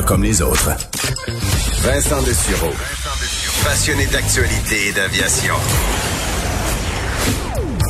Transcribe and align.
Pas 0.00 0.06
comme 0.06 0.22
les 0.22 0.40
autres. 0.40 0.70
Vincent 1.82 2.22
Dessureau. 2.22 2.72
Passionné 3.62 4.06
d'actualité 4.06 4.88
et 4.88 4.92
d'aviation. 4.92 5.54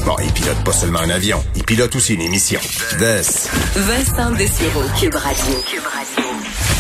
Bon, 0.05 0.17
il 0.21 0.33
pilote 0.33 0.65
pas 0.65 0.73
seulement 0.73 0.99
un 0.99 1.11
avion, 1.11 1.41
il 1.55 1.63
pilote 1.63 1.95
aussi 1.95 2.15
une 2.15 2.23
émission. 2.23 2.59
Des. 2.99 3.23
Vincent 3.77 4.33
Dessureau, 4.33 4.83
Cube 4.99 5.15
Radio. 5.15 5.55
Cube 5.71 5.87
Radio. 5.87 6.80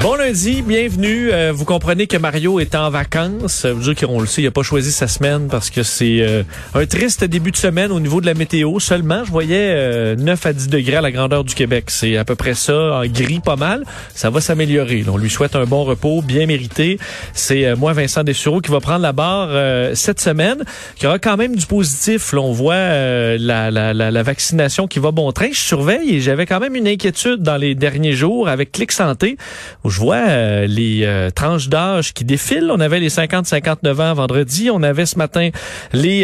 Bon 0.00 0.16
lundi, 0.16 0.62
bienvenue. 0.62 1.30
Euh, 1.32 1.52
vous 1.54 1.64
comprenez 1.64 2.06
que 2.06 2.16
Mario 2.16 2.58
est 2.58 2.74
en 2.74 2.90
vacances. 2.90 3.64
Vous 3.64 3.92
dire 3.92 3.94
qu'on 3.94 4.20
le 4.20 4.26
sait, 4.26 4.42
il 4.42 4.46
a 4.46 4.50
pas 4.50 4.62
choisi 4.62 4.90
sa 4.90 5.06
semaine 5.06 5.46
parce 5.48 5.70
que 5.70 5.82
c'est 5.82 6.18
euh, 6.20 6.42
un 6.74 6.84
triste 6.84 7.24
début 7.24 7.52
de 7.52 7.56
semaine 7.56 7.92
au 7.92 8.00
niveau 8.00 8.20
de 8.20 8.26
la 8.26 8.34
météo. 8.34 8.80
Seulement, 8.80 9.24
je 9.24 9.30
voyais 9.30 9.70
euh, 9.70 10.16
9 10.16 10.46
à 10.46 10.52
10 10.52 10.68
degrés 10.68 10.96
à 10.96 11.00
la 11.00 11.12
grandeur 11.12 11.44
du 11.44 11.54
Québec. 11.54 11.86
C'est 11.88 12.16
à 12.16 12.24
peu 12.24 12.34
près 12.34 12.54
ça, 12.54 12.96
en 12.98 13.06
gris 13.06 13.40
pas 13.40 13.56
mal. 13.56 13.84
Ça 14.14 14.30
va 14.30 14.40
s'améliorer. 14.40 15.04
On 15.08 15.16
lui 15.16 15.30
souhaite 15.30 15.54
un 15.54 15.64
bon 15.64 15.84
repos, 15.84 16.22
bien 16.22 16.46
mérité. 16.46 16.98
C'est 17.32 17.64
euh, 17.64 17.76
moi, 17.76 17.92
Vincent 17.92 18.24
Dessureau, 18.24 18.60
qui 18.60 18.72
va 18.72 18.80
prendre 18.80 19.02
la 19.02 19.12
barre 19.12 19.50
cette 19.94 20.20
semaine. 20.20 20.64
Qui 20.96 21.06
aura 21.06 21.18
quand 21.18 21.36
même 21.36 21.54
du 21.54 21.66
positif. 21.66 22.34
On 22.34 22.52
voit 22.52 22.74
la, 22.74 23.70
la, 23.70 23.92
la, 23.94 24.22
vaccination 24.22 24.88
qui 24.88 24.98
va 24.98 25.12
bon 25.12 25.30
train. 25.32 25.48
Je 25.52 25.60
surveille 25.60 26.16
et 26.16 26.20
j'avais 26.20 26.46
quand 26.46 26.60
même 26.60 26.74
une 26.74 26.88
inquiétude 26.88 27.42
dans 27.42 27.56
les 27.56 27.74
derniers 27.74 28.12
jours 28.12 28.48
avec 28.48 28.72
Clic 28.72 28.90
Santé 28.90 29.36
je 29.84 30.00
vois 30.00 30.16
euh, 30.16 30.66
les 30.66 31.02
euh, 31.04 31.30
tranches 31.30 31.68
d'âge 31.68 32.14
qui 32.14 32.24
défilent. 32.24 32.70
On 32.70 32.80
avait 32.80 33.00
les 33.00 33.10
50-59 33.10 34.00
ans 34.00 34.14
vendredi. 34.14 34.70
On 34.70 34.82
avait 34.82 35.04
ce 35.04 35.18
matin 35.18 35.50
les 35.92 36.22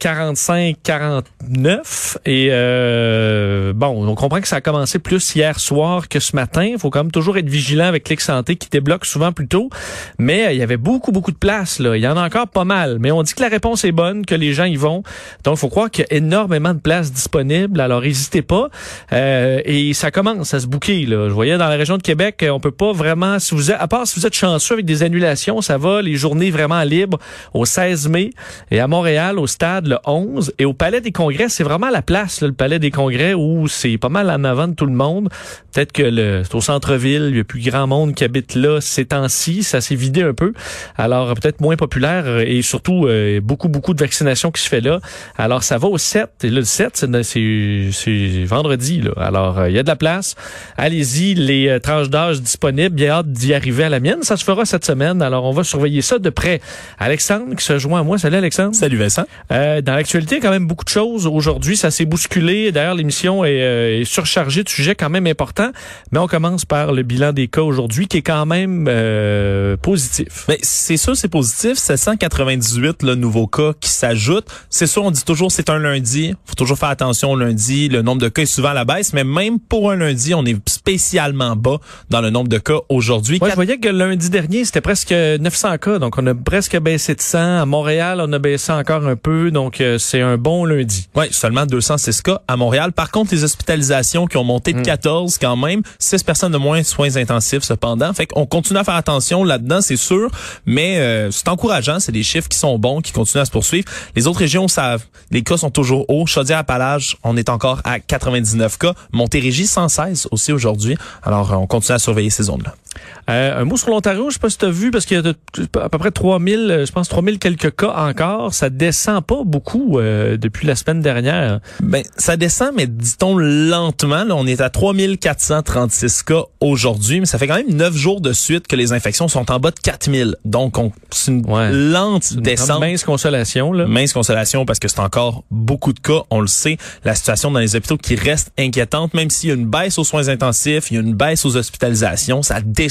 45-49. 0.00 2.16
Euh, 2.26 3.70
Et 3.70 3.72
bon, 3.72 4.08
on 4.08 4.14
comprend 4.16 4.40
que 4.40 4.48
ça 4.48 4.56
a 4.56 4.60
commencé 4.60 4.98
plus 4.98 5.36
hier 5.36 5.60
soir 5.60 6.08
que 6.08 6.18
ce 6.18 6.34
matin. 6.34 6.64
Il 6.64 6.78
faut 6.78 6.90
quand 6.90 7.04
même 7.04 7.12
toujours 7.12 7.38
être 7.38 7.48
vigilant 7.48 7.84
avec 7.84 8.04
Clic 8.04 8.20
Santé 8.20 8.56
qui 8.56 8.68
débloque 8.68 9.04
souvent 9.04 9.32
plus 9.32 9.46
tôt. 9.46 9.70
Mais 10.18 10.54
il 10.54 10.58
y 10.58 10.62
avait 10.62 10.76
beaucoup, 10.76 11.12
beaucoup 11.12 11.32
de 11.32 11.36
place. 11.36 11.78
Là. 11.78 11.96
Il 11.96 12.02
y 12.02 12.08
en 12.08 12.16
a 12.16 12.26
encore 12.26 12.48
pas 12.48 12.64
mal. 12.64 12.96
Mais 12.98 13.12
on 13.12 13.22
dit 13.22 13.34
que 13.34 13.42
la 13.42 13.48
réponse 13.48 13.84
est 13.84 13.92
bonne, 13.92 14.26
que 14.26 14.34
les 14.34 14.52
gens 14.52 14.64
y 14.64 14.76
vont. 14.76 15.04
Donc, 15.44 15.56
il 15.56 15.60
faut 15.60 15.68
croire 15.68 15.90
qu'il 15.90 16.04
y 16.10 16.14
a 16.14 16.16
énormément 16.16 16.74
de 16.74 16.80
places 16.80 17.12
disponibles. 17.12 17.80
Alors, 17.80 18.02
n'hésitez 18.02 18.42
pas. 18.42 18.68
et 19.12 19.92
ça 19.94 20.10
commence 20.10 20.52
à 20.52 20.58
se 20.58 20.66
bouquer. 20.66 21.06
Là. 21.06 21.28
Je 21.28 21.34
voyais 21.34 21.58
dans 21.58 21.68
la 21.68 21.76
région 21.76 21.96
de 21.96 22.02
Québec, 22.02 22.44
on 22.50 22.58
peut 22.58 22.72
pas 22.72 22.87
vraiment, 22.92 23.38
si 23.38 23.54
vous 23.54 23.70
êtes, 23.70 23.76
à 23.78 23.88
part 23.88 24.06
si 24.06 24.18
vous 24.18 24.26
êtes 24.26 24.34
chanceux 24.34 24.74
avec 24.74 24.86
des 24.86 25.02
annulations, 25.02 25.60
ça 25.60 25.78
va, 25.78 26.02
les 26.02 26.16
journées 26.16 26.50
vraiment 26.50 26.82
libres 26.82 27.18
au 27.54 27.64
16 27.64 28.08
mai 28.08 28.30
et 28.70 28.80
à 28.80 28.86
Montréal 28.86 29.38
au 29.38 29.46
stade 29.46 29.86
le 29.86 29.98
11 30.06 30.52
et 30.58 30.64
au 30.64 30.72
Palais 30.72 31.00
des 31.00 31.12
Congrès, 31.12 31.48
c'est 31.48 31.64
vraiment 31.64 31.90
la 31.90 32.02
place, 32.02 32.42
le 32.42 32.52
Palais 32.52 32.78
des 32.78 32.90
Congrès 32.90 33.34
où 33.34 33.68
c'est 33.68 33.98
pas 33.98 34.08
mal 34.08 34.30
en 34.30 34.44
avant 34.44 34.68
de 34.68 34.74
tout 34.74 34.86
le 34.86 34.92
monde. 34.92 35.28
Peut-être 35.72 35.92
que 35.92 36.02
le, 36.02 36.42
c'est 36.44 36.54
au 36.54 36.60
centre-ville, 36.60 37.28
il 37.30 37.36
y 37.36 37.40
a 37.40 37.44
plus 37.44 37.60
grand 37.60 37.86
monde 37.86 38.14
qui 38.14 38.24
habite 38.24 38.54
là 38.54 38.80
ces 38.80 39.06
temps-ci, 39.06 39.62
ça 39.62 39.80
s'est 39.80 39.94
vidé 39.94 40.22
un 40.22 40.34
peu. 40.34 40.52
Alors 40.96 41.34
peut-être 41.34 41.60
moins 41.60 41.76
populaire 41.76 42.38
et 42.40 42.62
surtout 42.62 43.06
euh, 43.06 43.40
beaucoup 43.40 43.68
beaucoup 43.68 43.94
de 43.94 44.00
vaccination 44.00 44.50
qui 44.50 44.62
se 44.62 44.68
fait 44.68 44.80
là. 44.80 45.00
Alors 45.36 45.62
ça 45.62 45.78
va 45.78 45.88
au 45.88 45.98
7 45.98 46.30
et 46.44 46.50
là, 46.50 46.60
le 46.60 46.64
7 46.64 47.06
c'est, 47.22 47.88
c'est, 47.92 48.44
vendredi 48.44 49.00
là. 49.00 49.12
Alors 49.16 49.58
euh, 49.58 49.68
il 49.68 49.76
y 49.76 49.78
a 49.78 49.82
de 49.82 49.88
la 49.88 49.96
place. 49.96 50.34
Allez-y, 50.76 51.34
les 51.34 51.68
euh, 51.68 51.78
tranches 51.78 52.10
d'âge 52.10 52.40
disponibles 52.40 52.77
bien 52.88 53.10
hâte 53.10 53.32
d'y 53.32 53.52
arriver 53.54 53.82
à 53.84 53.88
la 53.88 53.98
mienne. 53.98 54.22
Ça 54.22 54.36
se 54.36 54.44
fera 54.44 54.64
cette 54.64 54.84
semaine. 54.84 55.20
Alors, 55.20 55.44
on 55.44 55.52
va 55.52 55.64
surveiller 55.64 56.00
ça 56.00 56.20
de 56.20 56.30
près. 56.30 56.60
Alexandre 56.98 57.56
qui 57.56 57.64
se 57.64 57.76
joint 57.78 58.00
à 58.00 58.02
moi. 58.04 58.18
Salut, 58.18 58.36
Alexandre. 58.36 58.74
Salut, 58.76 58.96
Vincent. 58.96 59.24
Euh, 59.50 59.80
dans 59.80 59.94
l'actualité, 59.94 60.38
quand 60.38 60.50
même 60.50 60.66
beaucoup 60.66 60.84
de 60.84 60.90
choses. 60.90 61.26
Aujourd'hui, 61.26 61.76
ça 61.76 61.90
s'est 61.90 62.04
bousculé. 62.04 62.70
D'ailleurs, 62.70 62.94
l'émission 62.94 63.44
est, 63.44 63.60
euh, 63.62 64.00
est, 64.00 64.04
surchargée 64.04 64.62
de 64.62 64.68
sujets 64.68 64.94
quand 64.94 65.10
même 65.10 65.26
importants. 65.26 65.72
Mais 66.12 66.20
on 66.20 66.28
commence 66.28 66.64
par 66.64 66.92
le 66.92 67.02
bilan 67.02 67.32
des 67.32 67.48
cas 67.48 67.62
aujourd'hui 67.62 68.06
qui 68.06 68.18
est 68.18 68.22
quand 68.22 68.46
même 68.46 68.86
euh, 68.88 69.76
positif. 69.76 70.44
Mais 70.48 70.58
c'est 70.62 70.96
sûr, 70.96 71.16
c'est 71.16 71.28
positif. 71.28 71.76
798 71.78 73.02
le 73.02 73.16
nouveau 73.16 73.48
cas 73.48 73.72
qui 73.80 73.90
s'ajoutent. 73.90 74.46
C'est 74.70 74.86
sûr, 74.86 75.02
on 75.02 75.10
dit 75.10 75.24
toujours 75.24 75.50
c'est 75.50 75.68
un 75.70 75.78
lundi. 75.80 76.34
faut 76.44 76.54
toujours 76.54 76.78
faire 76.78 76.90
attention 76.90 77.32
au 77.32 77.36
lundi. 77.36 77.88
Le 77.88 78.02
nombre 78.02 78.22
de 78.22 78.28
cas 78.28 78.42
est 78.42 78.46
souvent 78.46 78.68
à 78.68 78.74
la 78.74 78.84
baisse. 78.84 79.12
Mais 79.14 79.24
même 79.24 79.58
pour 79.58 79.90
un 79.90 79.96
lundi, 79.96 80.32
on 80.34 80.44
est 80.44 80.56
spécialement 80.68 81.56
bas 81.56 81.78
dans 82.10 82.20
le 82.20 82.30
nombre 82.30 82.48
de 82.48 82.58
cas 82.58 82.67
aujourd'hui. 82.88 83.38
Ouais, 83.40 83.50
je 83.50 83.54
voyais 83.54 83.78
que 83.78 83.88
lundi 83.88 84.30
dernier, 84.30 84.64
c'était 84.64 84.80
presque 84.80 85.12
900 85.12 85.78
cas. 85.78 85.98
Donc, 85.98 86.18
on 86.18 86.26
a 86.26 86.34
presque 86.34 86.78
baissé 86.78 87.14
de 87.14 87.20
100. 87.20 87.60
À 87.60 87.66
Montréal, 87.66 88.20
on 88.22 88.32
a 88.32 88.38
baissé 88.38 88.72
encore 88.72 89.06
un 89.06 89.16
peu. 89.16 89.50
Donc, 89.50 89.80
euh, 89.80 89.98
c'est 89.98 90.20
un 90.20 90.36
bon 90.36 90.64
lundi. 90.64 91.08
Oui, 91.14 91.26
seulement 91.30 91.66
206 91.66 92.22
cas 92.22 92.40
à 92.48 92.56
Montréal. 92.56 92.92
Par 92.92 93.10
contre, 93.10 93.32
les 93.32 93.44
hospitalisations 93.44 94.26
qui 94.26 94.36
ont 94.36 94.44
monté 94.44 94.72
de 94.72 94.80
14 94.80 95.38
quand 95.38 95.56
même, 95.56 95.82
6 95.98 96.22
personnes 96.22 96.52
de 96.52 96.58
moins 96.58 96.82
soins 96.82 97.16
intensifs 97.16 97.62
cependant. 97.62 98.12
Fait 98.12 98.26
qu'on 98.26 98.46
continue 98.46 98.78
à 98.78 98.84
faire 98.84 98.94
attention 98.94 99.44
là-dedans, 99.44 99.80
c'est 99.80 99.96
sûr. 99.96 100.30
Mais 100.66 100.98
euh, 100.98 101.30
c'est 101.30 101.48
encourageant. 101.48 102.00
C'est 102.00 102.12
des 102.12 102.22
chiffres 102.22 102.48
qui 102.48 102.58
sont 102.58 102.78
bons, 102.78 103.00
qui 103.00 103.12
continuent 103.12 103.42
à 103.42 103.46
se 103.46 103.50
poursuivre. 103.50 103.88
Les 104.16 104.26
autres 104.26 104.40
régions 104.40 104.68
savent. 104.68 105.04
Les 105.30 105.42
cas 105.42 105.56
sont 105.56 105.70
toujours 105.70 106.04
hauts. 106.08 106.26
Chaudière-Appalaches, 106.26 107.16
on 107.24 107.36
est 107.36 107.48
encore 107.48 107.80
à 107.84 108.00
99 108.00 108.78
cas. 108.78 108.94
Montérégie, 109.12 109.66
116 109.66 110.28
aussi 110.30 110.52
aujourd'hui. 110.52 110.96
Alors, 111.22 111.58
on 111.58 111.66
continue 111.66 111.96
à 111.96 111.98
surveiller 111.98 112.30
ces 112.30 112.50
zones-là. 112.58 112.87
Euh, 113.30 113.60
un 113.60 113.64
mot 113.64 113.76
sur 113.76 113.90
l'Ontario, 113.90 114.30
je 114.30 114.34
sais 114.34 114.40
pas 114.40 114.50
si 114.50 114.58
tu 114.58 114.64
as 114.64 114.70
vu, 114.70 114.90
parce 114.90 115.04
qu'il 115.04 115.20
y 115.20 115.20
a 115.20 115.82
à 115.82 115.88
peu 115.88 115.98
près 115.98 116.10
3000, 116.10 116.84
je 116.86 116.92
pense 116.92 117.08
3000 117.08 117.38
quelques 117.38 117.76
cas 117.76 117.94
encore. 117.96 118.54
Ça 118.54 118.70
descend 118.70 119.24
pas 119.24 119.42
beaucoup 119.44 119.98
euh, 119.98 120.36
depuis 120.36 120.66
la 120.66 120.76
semaine 120.76 121.02
dernière. 121.02 121.60
Ben, 121.80 122.02
ça 122.16 122.36
descend, 122.36 122.70
mais 122.74 122.86
dit-on 122.86 123.36
lentement. 123.36 124.24
Là, 124.24 124.34
on 124.34 124.46
est 124.46 124.60
à 124.60 124.70
3436 124.70 126.22
cas 126.22 126.42
aujourd'hui, 126.60 127.20
mais 127.20 127.26
ça 127.26 127.38
fait 127.38 127.46
quand 127.46 127.56
même 127.56 127.70
9 127.70 127.94
jours 127.94 128.20
de 128.20 128.32
suite 128.32 128.66
que 128.66 128.76
les 128.76 128.92
infections 128.92 129.28
sont 129.28 129.50
en 129.50 129.58
bas 129.58 129.70
de 129.70 129.78
4000. 129.78 130.36
Donc, 130.44 130.76
c'est 131.10 131.30
une 131.30 131.44
ouais. 131.50 131.70
lente 131.72 132.30
une 132.30 132.40
descente. 132.40 132.80
Mince 132.80 133.04
consolation. 133.04 133.72
Là. 133.72 133.86
Mince 133.86 134.12
consolation 134.12 134.64
parce 134.64 134.78
que 134.78 134.88
c'est 134.88 135.00
encore 135.00 135.44
beaucoup 135.50 135.92
de 135.92 136.00
cas. 136.00 136.22
On 136.30 136.40
le 136.40 136.46
sait, 136.46 136.78
la 137.04 137.14
situation 137.14 137.50
dans 137.50 137.58
les 137.58 137.76
hôpitaux 137.76 137.96
qui 137.96 138.14
reste 138.14 138.52
inquiétante, 138.58 139.14
même 139.14 139.30
s'il 139.30 139.50
y 139.50 139.52
a 139.52 139.54
une 139.54 139.66
baisse 139.66 139.98
aux 139.98 140.04
soins 140.04 140.28
intensifs, 140.28 140.90
il 140.90 140.94
y 140.94 140.96
a 140.96 141.00
une 141.00 141.14
baisse 141.14 141.44
aux 141.44 141.56
hospitalisations, 141.56 142.42
ça 142.42 142.60
descend, 142.60 142.87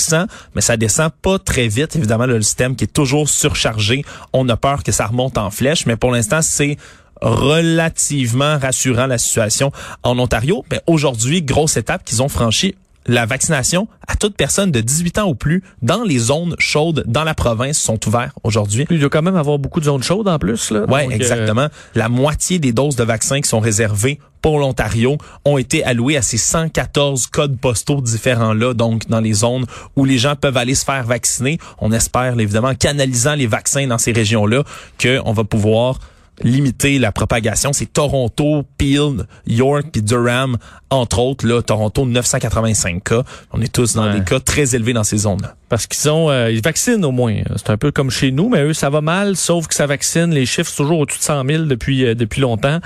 mais 0.56 0.62
ça 0.62 0.78
descend 0.78 1.12
pas 1.22 1.40
très 1.40 1.68
vite. 1.68 1.96
Évidemment, 1.96 2.26
le 2.26 2.42
système 2.42 2.76
qui 2.76 2.86
est 2.86 2.94
toujours 2.94 3.30
surchargé, 3.30 4.04
on 4.34 4.48
a 4.50 4.58
peur 4.58 4.84
que 4.84 4.92
ça 4.92 5.08
remonte 5.08 5.38
en 5.38 5.52
flèche, 5.52 5.86
mais 5.86 5.96
pour 5.96 6.12
l'instant, 6.12 6.42
c'est 6.42 6.78
relativement 7.22 8.58
rassurant 8.60 9.08
la 9.08 9.18
situation 9.18 9.72
en 10.04 10.20
Ontario. 10.20 10.64
Mais 10.72 10.82
aujourd'hui, 10.88 11.42
grosse 11.42 11.78
étape 11.78 12.04
qu'ils 12.04 12.22
ont 12.22 12.30
franchie 12.30 12.76
la 13.08 13.26
vaccination 13.26 13.88
à 14.08 14.16
toute 14.16 14.36
personne 14.36 14.72
de 14.72 14.82
18 14.82 15.20
ans 15.20 15.28
ou 15.30 15.36
plus 15.36 15.64
dans 15.82 16.04
les 16.04 16.20
zones 16.20 16.56
chaudes 16.60 17.04
dans 17.08 17.24
la 17.24 17.34
province 17.34 17.78
sont 17.78 18.00
ouvertes 18.08 18.36
aujourd'hui. 18.44 18.86
Il 18.90 19.00
doit 19.00 19.10
quand 19.10 19.22
même 19.22 19.36
avoir 19.36 19.60
beaucoup 19.60 19.80
de 19.80 19.86
zones 19.86 20.04
chaudes 20.04 20.28
en 20.28 20.40
plus. 20.40 20.72
Là. 20.72 20.86
Oui, 20.88 21.02
exactement. 21.12 21.62
Euh... 21.62 21.70
La 21.96 22.10
moitié 22.10 22.60
des 22.60 22.72
doses 22.72 22.96
de 22.96 23.04
vaccins 23.04 23.42
qui 23.42 23.50
sont 23.50 23.60
réservées 23.60 24.20
pour 24.42 24.60
l'Ontario 24.60 25.18
ont 25.46 25.58
été 25.58 25.84
allouées 25.84 26.18
à 26.18 26.22
ces 26.22 26.38
114 26.38 27.28
codes 27.28 27.58
postaux 27.58 28.02
différents-là, 28.02 28.74
donc 28.74 29.08
dans 29.08 29.20
les 29.20 29.34
zones 29.34 29.66
où 29.96 30.06
les 30.06 30.18
gens 30.18 30.36
peuvent 30.36 30.58
aller 30.58 30.76
se 30.76 30.86
faire 30.86 31.04
vacciner. 31.04 31.58
On 31.80 31.92
espère, 31.92 32.40
évidemment, 32.40 32.70
en 32.70 32.76
canalisant 32.76 33.36
les 33.36 33.48
vaccins 33.48 33.88
dans 33.88 33.98
ces 33.98 34.12
régions-là, 34.12 34.64
qu'on 35.02 35.34
va 35.34 35.44
pouvoir 35.44 36.00
limiter 36.44 37.00
la 37.00 37.12
propagation. 37.12 37.74
C'est 37.74 37.92
Toronto, 37.92 38.64
Peel, 38.78 39.26
York 39.48 39.88
puis 39.92 40.02
Durham, 40.02 40.58
entre 40.90 41.20
autres. 41.20 41.48
Là, 41.48 41.62
Toronto, 41.62 42.06
985 42.06 43.04
cas. 43.04 43.24
On 43.54 43.62
est 43.62 43.72
tous 43.72 43.96
dans 43.96 44.06
ouais. 44.06 44.20
des 44.20 44.26
cas 44.26 44.40
très 44.40 44.76
élevés 44.76 44.94
dans 44.94 45.04
ces 45.04 45.18
zones-là. 45.18 45.56
Parce 45.70 45.86
qu'ils 45.86 46.10
ont, 46.10 46.30
euh, 46.30 46.50
ils 46.50 46.62
vaccinent 46.62 47.04
au 47.04 47.12
moins. 47.12 47.36
C'est 47.58 47.72
un 47.72 47.78
peu 47.78 47.92
comme 47.92 48.10
chez 48.10 48.32
nous, 48.32 48.48
mais 48.48 48.62
eux, 48.64 48.74
ça 48.74 48.90
va 48.90 49.02
mal, 49.02 49.36
sauf 49.36 49.68
que 49.68 49.76
ça 49.76 49.86
vaccine. 49.86 50.34
Les 50.34 50.46
chiffres 50.46 50.70
sont 50.70 50.84
toujours 50.84 51.00
au-dessus 51.00 51.20
de 51.20 51.24
100 51.24 51.46
000 51.46 51.64
depuis, 51.64 52.06
euh, 52.06 52.16
depuis 52.16 52.40
longtemps. 52.40 52.80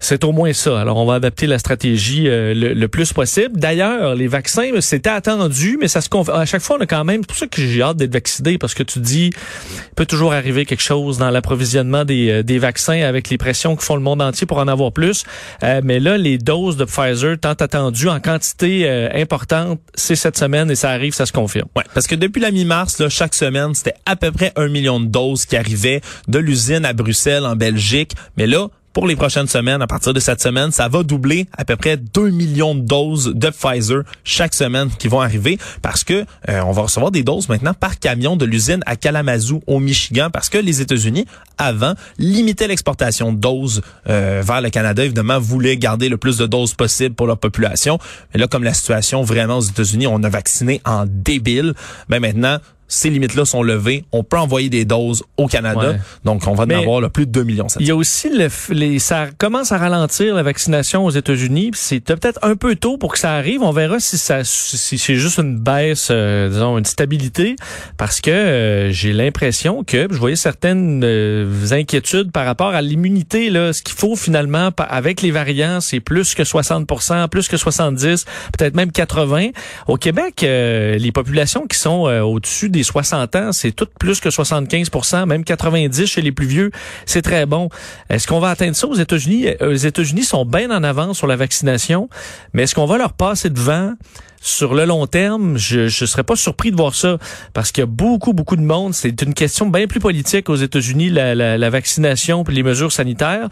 C'est 0.00 0.24
au 0.24 0.32
moins 0.32 0.52
ça. 0.52 0.78
Alors, 0.78 0.98
on 0.98 1.06
va 1.06 1.14
adapter 1.14 1.46
la 1.46 1.58
stratégie 1.58 2.28
euh, 2.28 2.52
le, 2.52 2.74
le, 2.74 2.88
plus 2.88 3.14
possible. 3.14 3.58
D'ailleurs, 3.58 4.14
les 4.14 4.28
vaccins, 4.28 4.68
c'était 4.80 5.08
attendu, 5.08 5.78
mais 5.80 5.88
ça 5.88 6.02
se 6.02 6.08
à 6.32 6.44
chaque 6.44 6.62
fois, 6.62 6.76
on 6.78 6.82
a 6.82 6.86
quand 6.86 7.04
même, 7.04 7.22
c'est 7.22 7.28
pour 7.28 7.36
ça 7.36 7.46
que 7.46 7.62
j'ai 7.62 7.80
hâte 7.80 7.96
d'être 7.96 8.12
vacciné, 8.12 8.58
parce 8.58 8.74
que 8.74 8.82
tu 8.82 8.98
dis, 8.98 9.30
il 9.32 9.94
peut 9.94 10.06
toujours 10.06 10.32
arriver 10.32 10.66
quelque 10.66 10.82
chose 10.82 11.18
dans 11.18 11.30
l'approvisionnement 11.30 12.04
des, 12.04 12.42
des 12.42 12.58
vaccins 12.58 12.87
avec 12.92 13.30
les 13.30 13.38
pressions 13.38 13.76
que 13.76 13.82
font 13.82 13.96
le 13.96 14.02
monde 14.02 14.22
entier 14.22 14.46
pour 14.46 14.58
en 14.58 14.68
avoir 14.68 14.92
plus. 14.92 15.24
Euh, 15.62 15.80
mais 15.84 16.00
là, 16.00 16.18
les 16.18 16.38
doses 16.38 16.76
de 16.76 16.84
Pfizer 16.84 17.38
tant 17.38 17.52
attendues 17.52 18.08
en 18.08 18.20
quantité 18.20 18.88
euh, 18.88 19.08
importante, 19.14 19.80
c'est 19.94 20.16
cette 20.16 20.36
semaine 20.36 20.70
et 20.70 20.74
ça 20.74 20.90
arrive, 20.90 21.14
ça 21.14 21.26
se 21.26 21.32
confirme. 21.32 21.68
Ouais, 21.76 21.84
parce 21.94 22.06
que 22.06 22.14
depuis 22.14 22.40
la 22.40 22.50
mi-mars, 22.50 22.98
là, 22.98 23.08
chaque 23.08 23.34
semaine, 23.34 23.74
c'était 23.74 23.94
à 24.06 24.16
peu 24.16 24.32
près 24.32 24.52
un 24.56 24.68
million 24.68 25.00
de 25.00 25.06
doses 25.06 25.46
qui 25.46 25.56
arrivaient 25.56 26.00
de 26.28 26.38
l'usine 26.38 26.84
à 26.84 26.92
Bruxelles, 26.92 27.44
en 27.44 27.56
Belgique. 27.56 28.12
Mais 28.36 28.46
là, 28.46 28.68
pour 28.92 29.06
les 29.06 29.16
prochaines 29.16 29.46
semaines, 29.46 29.82
à 29.82 29.86
partir 29.86 30.12
de 30.12 30.20
cette 30.20 30.40
semaine, 30.40 30.70
ça 30.70 30.88
va 30.88 31.02
doubler 31.02 31.46
à 31.56 31.64
peu 31.64 31.76
près 31.76 31.96
2 31.96 32.30
millions 32.30 32.74
de 32.74 32.80
doses 32.80 33.32
de 33.34 33.50
Pfizer 33.50 34.02
chaque 34.24 34.54
semaine 34.54 34.88
qui 34.98 35.08
vont 35.08 35.20
arriver 35.20 35.58
parce 35.82 36.04
que 36.04 36.24
euh, 36.48 36.60
on 36.62 36.72
va 36.72 36.82
recevoir 36.82 37.10
des 37.10 37.22
doses 37.22 37.48
maintenant 37.48 37.74
par 37.74 37.98
camion 37.98 38.36
de 38.36 38.44
l'usine 38.44 38.80
à 38.86 38.96
Kalamazoo 38.96 39.62
au 39.66 39.78
Michigan 39.78 40.30
parce 40.32 40.48
que 40.48 40.58
les 40.58 40.80
États-Unis 40.80 41.26
avant 41.58 41.94
limitaient 42.18 42.68
l'exportation 42.68 43.32
de 43.32 43.38
doses 43.38 43.82
euh, 44.08 44.42
vers 44.44 44.60
le 44.60 44.70
Canada, 44.70 45.04
évidemment 45.04 45.38
voulaient 45.38 45.76
garder 45.76 46.08
le 46.08 46.16
plus 46.16 46.38
de 46.38 46.46
doses 46.46 46.74
possible 46.74 47.14
pour 47.14 47.26
leur 47.26 47.38
population. 47.38 47.98
Mais 48.32 48.40
là 48.40 48.46
comme 48.46 48.64
la 48.64 48.74
situation 48.74 49.22
vraiment 49.22 49.58
aux 49.58 49.62
États-Unis, 49.62 50.06
on 50.06 50.22
a 50.22 50.28
vacciné 50.28 50.80
en 50.84 51.04
débile, 51.06 51.74
ben 52.08 52.20
maintenant 52.20 52.58
ces 52.88 53.10
limites-là 53.10 53.44
sont 53.44 53.62
levées. 53.62 54.04
On 54.12 54.24
peut 54.24 54.38
envoyer 54.38 54.70
des 54.70 54.84
doses 54.84 55.22
au 55.36 55.46
Canada. 55.46 55.90
Ouais. 55.90 56.00
Donc, 56.24 56.46
on 56.46 56.54
va 56.54 56.64
en 56.64 56.70
avoir 56.70 57.00
là, 57.00 57.10
plus 57.10 57.26
de 57.26 57.32
2 57.32 57.44
millions. 57.44 57.66
Il 57.78 57.86
y 57.86 57.90
a 57.90 57.96
aussi 57.96 58.30
le, 58.30 58.48
les, 58.70 58.98
ça 58.98 59.26
commence 59.36 59.72
à 59.72 59.78
ralentir 59.78 60.34
la 60.34 60.42
vaccination 60.42 61.04
aux 61.04 61.10
États-Unis. 61.10 61.70
C'est 61.74 62.00
peut-être 62.00 62.40
un 62.42 62.56
peu 62.56 62.74
tôt 62.76 62.96
pour 62.96 63.12
que 63.12 63.18
ça 63.18 63.32
arrive. 63.32 63.62
On 63.62 63.72
verra 63.72 64.00
si 64.00 64.18
ça, 64.18 64.42
si 64.44 64.98
c'est 64.98 65.16
juste 65.16 65.38
une 65.38 65.58
baisse, 65.58 66.08
euh, 66.10 66.48
disons 66.48 66.78
une 66.78 66.84
stabilité, 66.84 67.56
parce 67.96 68.20
que 68.20 68.30
euh, 68.30 68.90
j'ai 68.90 69.12
l'impression 69.12 69.84
que 69.84 70.08
je 70.10 70.18
voyais 70.18 70.36
certaines 70.36 71.02
euh, 71.04 71.46
inquiétudes 71.70 72.32
par 72.32 72.46
rapport 72.46 72.68
à 72.68 72.82
l'immunité. 72.82 73.50
Là, 73.50 73.72
ce 73.72 73.82
qu'il 73.82 73.94
faut 73.94 74.16
finalement 74.16 74.70
avec 74.78 75.22
les 75.22 75.30
variants, 75.30 75.80
c'est 75.80 76.00
plus 76.00 76.34
que 76.34 76.42
60%, 76.42 77.28
plus 77.28 77.48
que 77.48 77.56
70, 77.56 78.24
peut-être 78.56 78.74
même 78.74 78.92
80. 78.92 79.48
Au 79.86 79.96
Québec, 79.96 80.42
euh, 80.42 80.96
les 80.96 81.12
populations 81.12 81.66
qui 81.66 81.78
sont 81.78 82.04
au-dessus 82.08 82.70
des 82.70 82.77
60 82.84 83.36
ans, 83.36 83.52
c'est 83.52 83.72
tout 83.72 83.86
plus 83.98 84.20
que 84.20 84.28
75% 84.28 85.26
même 85.26 85.44
90 85.44 86.06
chez 86.06 86.22
les 86.22 86.32
plus 86.32 86.46
vieux. 86.46 86.70
C'est 87.06 87.22
très 87.22 87.46
bon. 87.46 87.68
Est-ce 88.10 88.26
qu'on 88.26 88.40
va 88.40 88.50
atteindre 88.50 88.76
ça 88.76 88.86
aux 88.86 88.94
États-Unis? 88.94 89.46
Euh, 89.60 89.70
Les 89.70 89.86
États-Unis 89.86 90.24
sont 90.24 90.44
bien 90.44 90.70
en 90.70 90.82
avance 90.82 91.18
sur 91.18 91.26
la 91.26 91.36
vaccination, 91.36 92.08
mais 92.52 92.64
est-ce 92.64 92.74
qu'on 92.74 92.86
va 92.86 92.98
leur 92.98 93.12
passer 93.12 93.50
devant? 93.50 93.94
Sur 94.40 94.74
le 94.74 94.84
long 94.84 95.06
terme, 95.06 95.58
je 95.58 95.80
ne 95.80 95.88
serais 95.88 96.22
pas 96.22 96.36
surpris 96.36 96.70
de 96.70 96.76
voir 96.76 96.94
ça 96.94 97.18
parce 97.54 97.72
qu'il 97.72 97.82
y 97.82 97.84
a 97.84 97.86
beaucoup, 97.86 98.32
beaucoup 98.32 98.56
de 98.56 98.62
monde. 98.62 98.94
C'est 98.94 99.22
une 99.22 99.34
question 99.34 99.66
bien 99.66 99.86
plus 99.86 100.00
politique 100.00 100.48
aux 100.48 100.56
États-Unis, 100.56 101.10
la, 101.10 101.70
vaccination 101.70 102.44
puis 102.44 102.54
les 102.54 102.62
mesures 102.62 102.92
sanitaires. 102.92 103.48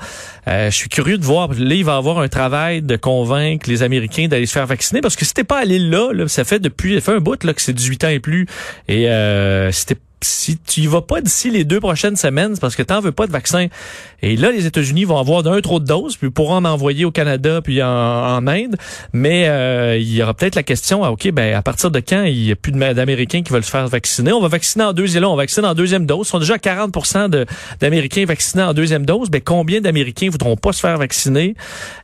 Euh, 0.48 0.70
je 0.70 0.76
suis 0.76 0.88
curieux 0.88 1.18
de 1.18 1.24
voir. 1.24 1.52
Là, 1.52 1.74
il 1.74 1.84
va 1.84 1.96
avoir 1.96 2.20
un 2.20 2.28
travail 2.28 2.82
de 2.82 2.96
convaincre 2.96 3.68
les 3.68 3.82
Américains 3.82 4.28
d'aller 4.28 4.46
se 4.46 4.52
faire 4.52 4.66
vacciner 4.66 5.00
parce 5.00 5.16
que 5.16 5.24
si 5.24 5.34
t'es 5.34 5.44
pas 5.44 5.58
allé 5.60 5.78
là, 5.78 6.12
là, 6.12 6.28
ça 6.28 6.44
fait 6.44 6.60
depuis, 6.60 6.94
ça 6.94 7.00
fait 7.00 7.16
un 7.16 7.20
bout 7.20 7.42
là 7.42 7.52
que 7.52 7.60
c'est 7.60 7.72
18 7.72 8.04
ans 8.04 8.08
et 8.08 8.20
plus. 8.20 8.46
Et 8.88 9.10
euh, 9.10 9.70
si 10.22 10.58
tu 10.58 10.80
y 10.80 10.86
vas 10.86 11.02
pas 11.02 11.20
d'ici 11.20 11.50
les 11.50 11.64
deux 11.64 11.80
prochaines 11.80 12.16
semaines, 12.16 12.54
c'est 12.54 12.60
parce 12.60 12.74
que 12.74 12.82
t'en 12.82 13.00
veux 13.00 13.12
pas 13.12 13.26
de 13.26 13.32
vaccin. 13.32 13.66
Et 14.22 14.36
là, 14.36 14.50
les 14.50 14.66
États-Unis 14.66 15.04
vont 15.04 15.18
avoir 15.18 15.42
d'un 15.42 15.60
trop 15.60 15.78
de 15.78 15.84
doses, 15.84 16.16
puis 16.16 16.30
pourront 16.30 16.56
en 16.56 16.64
envoyer 16.64 17.04
au 17.04 17.10
Canada, 17.10 17.60
puis 17.62 17.82
en, 17.82 18.46
Inde. 18.46 18.76
Mais 19.12 19.48
euh, 19.48 19.98
il 19.98 20.12
y 20.14 20.22
aura 20.22 20.34
peut-être 20.34 20.54
la 20.54 20.62
question, 20.62 21.04
ah, 21.04 21.10
ok, 21.10 21.30
ben 21.32 21.54
à 21.54 21.62
partir 21.62 21.90
de 21.90 22.00
quand 22.00 22.22
il 22.24 22.44
y 22.44 22.52
a 22.52 22.56
plus 22.56 22.72
d'Américains 22.72 23.42
qui 23.42 23.52
veulent 23.52 23.64
se 23.64 23.70
faire 23.70 23.88
vacciner? 23.88 24.32
On 24.32 24.40
va 24.40 24.48
vacciner 24.48 24.84
en 24.84 24.92
deuxième, 24.92 25.22
là, 25.22 25.30
on 25.30 25.36
vaccine 25.36 25.64
en 25.64 25.74
deuxième 25.74 26.06
dose. 26.06 26.26
Ils 26.26 26.30
sont 26.30 26.38
déjà 26.38 26.54
à 26.54 26.58
40% 26.58 27.28
de- 27.28 27.46
d'Américains 27.80 28.24
vaccinés 28.24 28.62
en 28.62 28.72
deuxième 28.74 29.04
dose. 29.04 29.30
Ben 29.30 29.40
combien 29.40 29.80
d'Américains 29.80 30.30
voudront 30.30 30.56
pas 30.56 30.72
se 30.72 30.80
faire 30.80 30.96
vacciner? 30.96 31.54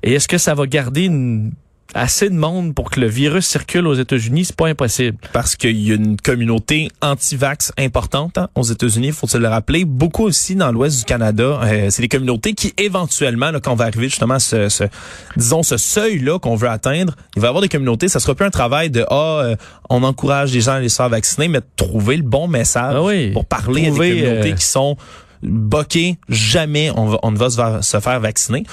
Et 0.02 0.14
est-ce 0.14 0.28
que 0.28 0.38
ça 0.38 0.54
va 0.54 0.66
garder 0.66 1.04
une 1.04 1.52
assez 1.94 2.30
de 2.30 2.34
monde 2.34 2.74
pour 2.74 2.90
que 2.90 3.00
le 3.00 3.06
virus 3.06 3.46
circule 3.46 3.86
aux 3.86 3.94
États-Unis, 3.94 4.46
c'est 4.46 4.56
pas 4.56 4.68
impossible. 4.68 5.16
parce 5.32 5.56
qu'il 5.56 5.80
y 5.80 5.92
a 5.92 5.94
une 5.94 6.16
communauté 6.16 6.88
anti-vax 7.00 7.72
importante 7.78 8.38
hein, 8.38 8.48
aux 8.54 8.62
États-Unis, 8.62 9.12
faut-il 9.12 9.40
le 9.40 9.48
rappeler. 9.48 9.84
Beaucoup 9.84 10.24
aussi 10.24 10.54
dans 10.54 10.72
l'ouest 10.72 10.98
du 10.98 11.04
Canada. 11.04 11.60
Euh, 11.62 11.88
c'est 11.90 12.02
des 12.02 12.08
communautés 12.08 12.54
qui, 12.54 12.72
éventuellement, 12.78 13.50
là, 13.50 13.60
quand 13.60 13.72
on 13.72 13.76
va 13.76 13.86
arriver 13.86 14.08
justement 14.08 14.34
à 14.34 14.38
ce, 14.38 14.68
ce 14.68 14.84
disons, 15.36 15.62
ce 15.62 15.76
seuil-là 15.76 16.38
qu'on 16.38 16.56
veut 16.56 16.68
atteindre, 16.68 17.14
il 17.36 17.42
va 17.42 17.48
y 17.48 17.50
avoir 17.50 17.62
des 17.62 17.68
communautés, 17.68 18.08
ça 18.08 18.20
sera 18.20 18.34
plus 18.34 18.46
un 18.46 18.50
travail 18.50 18.90
de, 18.90 19.04
ah, 19.10 19.40
euh, 19.42 19.56
on 19.90 20.02
encourage 20.02 20.52
les 20.52 20.60
gens 20.60 20.74
à 20.74 20.88
se 20.88 20.94
faire 20.94 21.08
vacciner, 21.08 21.48
mais 21.48 21.60
de 21.60 21.66
trouver 21.76 22.16
le 22.16 22.22
bon 22.22 22.48
message 22.48 22.94
Ah 22.96 23.02
oui. 23.02 23.30
pour 23.30 23.44
parler 23.44 23.86
Trouver, 23.88 24.10
à 24.10 24.14
des 24.14 24.20
communautés 24.22 24.52
euh, 24.52 24.56
qui 24.56 24.64
sont 24.64 24.96
boquées, 25.42 26.18
jamais 26.28 26.90
on, 26.96 27.06
va, 27.06 27.18
on 27.22 27.30
ne 27.30 27.36
va 27.36 27.50
se 27.50 27.56
faire, 27.56 27.84
se 27.84 28.00
faire 28.00 28.20
vacciner. 28.20 28.64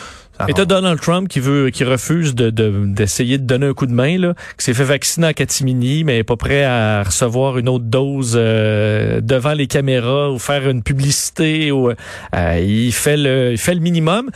Et 0.47 0.53
t'as 0.53 0.63
Donald 0.63 1.01
Trump 1.01 1.27
qui 1.27 1.41
veut, 1.41 1.69
qui 1.69 1.83
refuse 1.83 2.33
de, 2.33 2.49
de- 2.49 2.85
d'essayer 2.85 3.37
de, 3.37 3.43
donner 3.43 3.65
un 3.65 3.73
coup 3.73 3.85
de 3.85 3.91
main, 3.91 4.17
là, 4.17 4.35
qui 4.57 4.63
s'est 4.63 4.73
fait 4.73 4.85
vacciner 4.85 5.27
en 5.27 5.33
catimini, 5.33 6.05
mais 6.05 6.19
est 6.19 6.23
pas 6.23 6.37
prêt 6.37 6.63
à 6.63 7.03
recevoir 7.03 7.57
une 7.57 7.67
autre 7.67 7.83
dose 7.83 8.35
euh, 8.37 9.19
devant 9.19 9.51
les 9.51 9.67
caméras 9.67 10.31
ou 10.31 10.39
faire 10.39 10.69
une 10.69 10.81
publicité. 10.81 11.73
Ou, 11.73 11.89
euh, 11.89 12.59
il 12.65 12.93
fait 12.93 13.17
le, 13.17 13.51
il 13.51 13.57
fait 13.57 13.73
le 13.73 13.81
minimum. 13.81 14.29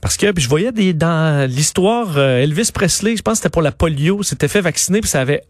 Parce 0.00 0.16
que 0.16 0.30
puis 0.30 0.44
je 0.44 0.48
voyais 0.48 0.70
des 0.70 0.92
dans 0.92 1.50
l'histoire 1.50 2.18
euh, 2.18 2.40
Elvis 2.40 2.70
Presley, 2.72 3.16
je 3.16 3.22
pense 3.22 3.32
que 3.32 3.38
c'était 3.38 3.50
pour 3.50 3.62
la 3.62 3.72
polio, 3.72 4.22
s'était 4.22 4.46
fait 4.46 4.60
vacciner 4.60 5.00
puis 5.00 5.10
ça 5.10 5.20
avait 5.20 5.42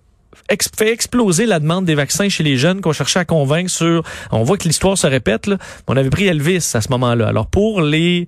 ex- 0.49 0.71
fait 0.77 0.93
exploser 0.93 1.47
la 1.47 1.61
demande 1.61 1.85
des 1.85 1.95
vaccins 1.95 2.29
chez 2.29 2.43
les 2.43 2.57
jeunes 2.57 2.81
qu'on 2.81 2.93
cherchait 2.93 3.19
à 3.21 3.25
convaincre 3.25 3.71
sur. 3.71 4.03
On 4.31 4.43
voit 4.43 4.57
que 4.59 4.65
l'histoire 4.65 4.97
se 4.99 5.07
répète. 5.07 5.47
Là. 5.47 5.59
On 5.87 5.97
avait 5.97 6.11
pris 6.11 6.27
Elvis 6.27 6.73
à 6.75 6.81
ce 6.81 6.89
moment-là. 6.91 7.29
Alors 7.29 7.47
pour 7.47 7.81
les 7.83 8.27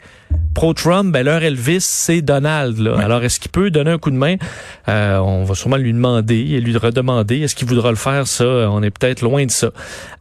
pro-Trump, 0.54 1.12
ben 1.12 1.24
leur 1.24 1.42
Elvis 1.42 1.80
c'est 1.80 2.22
Donald. 2.22 2.78
Là. 2.78 2.98
Alors 2.98 3.22
est-ce 3.24 3.40
qu'il 3.40 3.50
peut 3.50 3.70
donner 3.70 3.90
un 3.92 3.98
coup 3.98 4.10
de 4.10 4.16
main? 4.16 4.36
Euh, 4.88 5.18
On 5.18 5.44
va 5.44 5.54
sûrement 5.54 5.76
lui 5.76 5.92
demander 5.92 6.36
et 6.38 6.60
lui 6.60 6.76
redemander. 6.76 7.40
Est-ce 7.40 7.54
qu'il 7.54 7.68
voudra 7.68 7.90
le 7.90 7.96
faire? 7.96 8.26
Ça, 8.26 8.44
on 8.44 8.82
est 8.82 8.90
peut-être 8.90 9.22
loin 9.22 9.44
de 9.44 9.50
ça. 9.50 9.70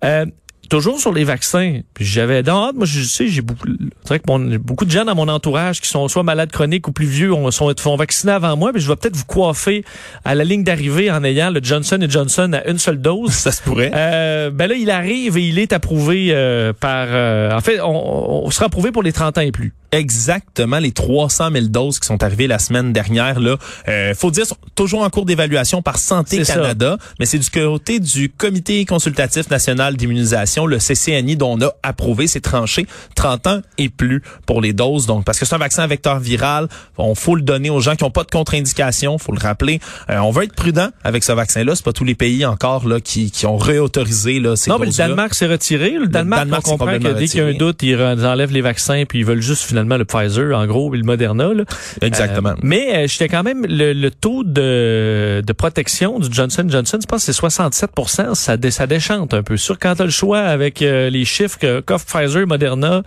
Euh, 0.04 0.26
Toujours 0.69 1.00
sur 1.00 1.12
les 1.12 1.24
vaccins, 1.24 1.80
puis 1.94 2.06
j'avais 2.06 2.48
hâte, 2.48 2.75
moi 2.75 2.86
je 2.86 3.01
sais, 3.01 3.27
j'ai 3.27 3.42
beaucoup, 3.42 3.68
c'est 4.04 4.07
vrai 4.07 4.19
que 4.19 4.25
mon- 4.27 4.57
beaucoup 4.60 4.86
de 4.86 4.92
gens 4.92 5.04
dans 5.04 5.16
mon 5.16 5.27
entourage 5.27 5.81
qui 5.81 5.88
sont 5.89 6.07
soit 6.07 6.21
malades 6.24 6.51
chroniques 6.51 6.88
ou 6.88 6.92
plus 6.92 7.07
vieux, 7.07 7.33
on 7.33 7.50
sont 7.51 7.74
font 7.80 7.95
vacciner 7.95 8.33
avant 8.33 8.56
moi, 8.56 8.71
mais 8.74 8.80
je 8.80 8.88
vais 8.88 8.95
peut-être 8.95 9.16
vous 9.16 9.25
coiffer 9.25 9.83
à 10.25 10.36
la 10.36 10.44
ligne 10.44 10.63
d'arrivée 10.63 11.10
en 11.10 11.24
ayant 11.24 11.50
le 11.50 11.60
Johnson 11.63 11.98
Johnson 12.07 12.51
à 12.54 12.69
une 12.69 12.77
seule 12.77 13.01
dose. 13.01 13.31
Ça 13.33 13.51
se 13.51 13.62
pourrait. 13.63 13.92
Euh, 13.95 14.51
ben 14.51 14.68
là, 14.68 14.75
il 14.75 14.92
arrive 14.92 15.38
et 15.38 15.48
il 15.48 15.57
est 15.60 15.74
approuvé 15.74 16.27
euh, 16.30 16.71
par. 16.74 17.07
euh, 17.10 17.51
en 17.51 17.62
fait, 17.62 17.81
on, 17.81 18.45
on 18.45 18.51
sera 18.51 18.68
approuvé 18.68 18.92
pour 18.92 19.01
les 19.04 19.12
30 19.12 19.38
ans 19.38 19.42
et 19.42 19.51
plus. 19.51 19.74
Exactement 19.92 20.80
les 20.80 20.92
300 20.92 21.50
000 21.52 21.66
doses 21.68 22.00
qui 22.00 22.08
sont 22.08 22.22
arrivées 22.24 22.48
la 22.48 22.60
semaine 22.60 22.94
dernière. 22.94 23.40
Là, 23.40 23.58
euh, 23.88 24.14
faut 24.14 24.32
dire, 24.32 24.46
sont 24.46 24.58
toujours 24.76 25.02
en 25.02 25.10
cours 25.10 25.26
d'évaluation 25.26 25.82
par 25.82 25.98
Santé 25.98 26.44
ça. 26.44 26.56
Canada, 26.56 26.98
mais 27.20 27.26
c'est 27.26 27.40
du 27.40 27.50
côté 27.50 28.00
du 28.00 28.30
Comité 28.30 28.86
consultatif 28.86 29.50
national 29.50 29.98
d'immunisation, 29.98 30.66
le 30.66 30.78
CCNI, 30.78 31.36
dont 31.36 31.58
on 31.58 31.62
a 31.62 31.74
approuvé, 31.84 32.28
c'est 32.28 32.42
tranché 32.42 32.86
30 33.16 33.48
ans 33.48 33.62
et 33.78 33.90
plus 33.90 34.22
pour 34.46 34.62
les 34.62 34.74
doses. 34.74 35.06
Donc, 35.06 35.26
parce 35.26 35.40
que 35.40 35.46
c'est 35.46 35.56
un 35.56 35.60
vaccin 35.60 35.84
à 35.84 35.88
vecteur 35.88 36.19
viral, 36.19 36.68
on 36.98 37.16
faut 37.16 37.36
le 37.36 37.42
donner 37.42 37.69
aux 37.69 37.81
gens 37.81 37.96
qui 37.96 38.04
n'ont 38.04 38.12
pas 38.12 38.24
de 38.24 38.31
contre-indication, 38.31 39.18
faut 39.18 39.31
le 39.31 39.40
rappeler. 39.40 39.80
Euh, 40.10 40.19
on 40.19 40.31
veut 40.31 40.44
être 40.44 40.56
prudent 40.56 40.90
avec 41.04 41.24
ce 41.24 41.31
vaccin-là. 41.31 41.76
C'est 41.76 41.86
pas 41.86 41.94
tous 41.94 42.04
les 42.04 42.16
pays 42.16 42.46
encore 42.46 42.88
là 42.88 43.00
qui, 43.00 43.31
qui 43.31 43.46
ont 43.46 43.58
réautorisé 43.58 44.40
là 44.40 44.56
ces 44.56 44.69
non, 44.69 44.78
mais 44.80 44.86
le. 44.86 44.92
Danemark 44.92 45.34
s'est 45.34 45.48
retiré. 45.48 45.92
Le 45.92 46.08
Danemark, 46.08 46.42
Danemark 46.42 46.68
on 46.68 46.78
comprend 46.78 47.00
que 47.00 47.14
dès 47.14 47.28
qu'il 47.28 47.40
y 47.40 47.44
a 47.44 47.48
un 47.48 47.54
doute, 47.54 47.81
ils 47.84 47.96
enlèvent 47.96 48.52
les 48.52 48.62
vaccins 48.62 49.04
puis 49.08 49.19
ils 49.19 49.26
veulent 49.26 49.42
juste 49.42 49.64
finalement 49.64 49.79
le 49.83 50.06
Pfizer, 50.06 50.57
en 50.57 50.66
gros, 50.66 50.94
et 50.94 50.98
le 50.98 51.04
Moderna. 51.04 51.54
Là. 51.54 51.64
Exactement. 52.02 52.50
Euh, 52.50 52.56
mais 52.64 52.95
euh, 52.95 53.07
j'étais 53.07 53.28
quand 53.28 53.44
même 53.44 53.66
le, 53.68 53.94
le 53.94 54.12
taux 54.12 54.44
de, 54.44 55.42
de 55.45 55.54
protection 55.54 56.19
du 56.19 56.28
Johnson 56.31 56.66
Johnson, 56.68 56.98
je 57.02 57.06
pense 57.07 57.21
que 57.21 57.26
c'est 57.31 57.33
67 57.40 57.90
ça, 58.33 58.57
dé- 58.57 58.71
ça 58.71 58.88
déchante 58.88 59.33
un 59.33 59.44
peu. 59.44 59.57
Sûr, 59.57 59.78
quand 59.80 59.95
tu 59.95 60.02
as 60.02 60.06
le 60.06 60.12
choix 60.12 60.40
avec 60.40 60.81
euh, 60.81 61.09
les 61.09 61.26
chiffres 61.26 61.57
que 61.57 61.80
qu'offre 61.81 62.06
Pfizer, 62.06 62.45
Moderna, 62.48 63.04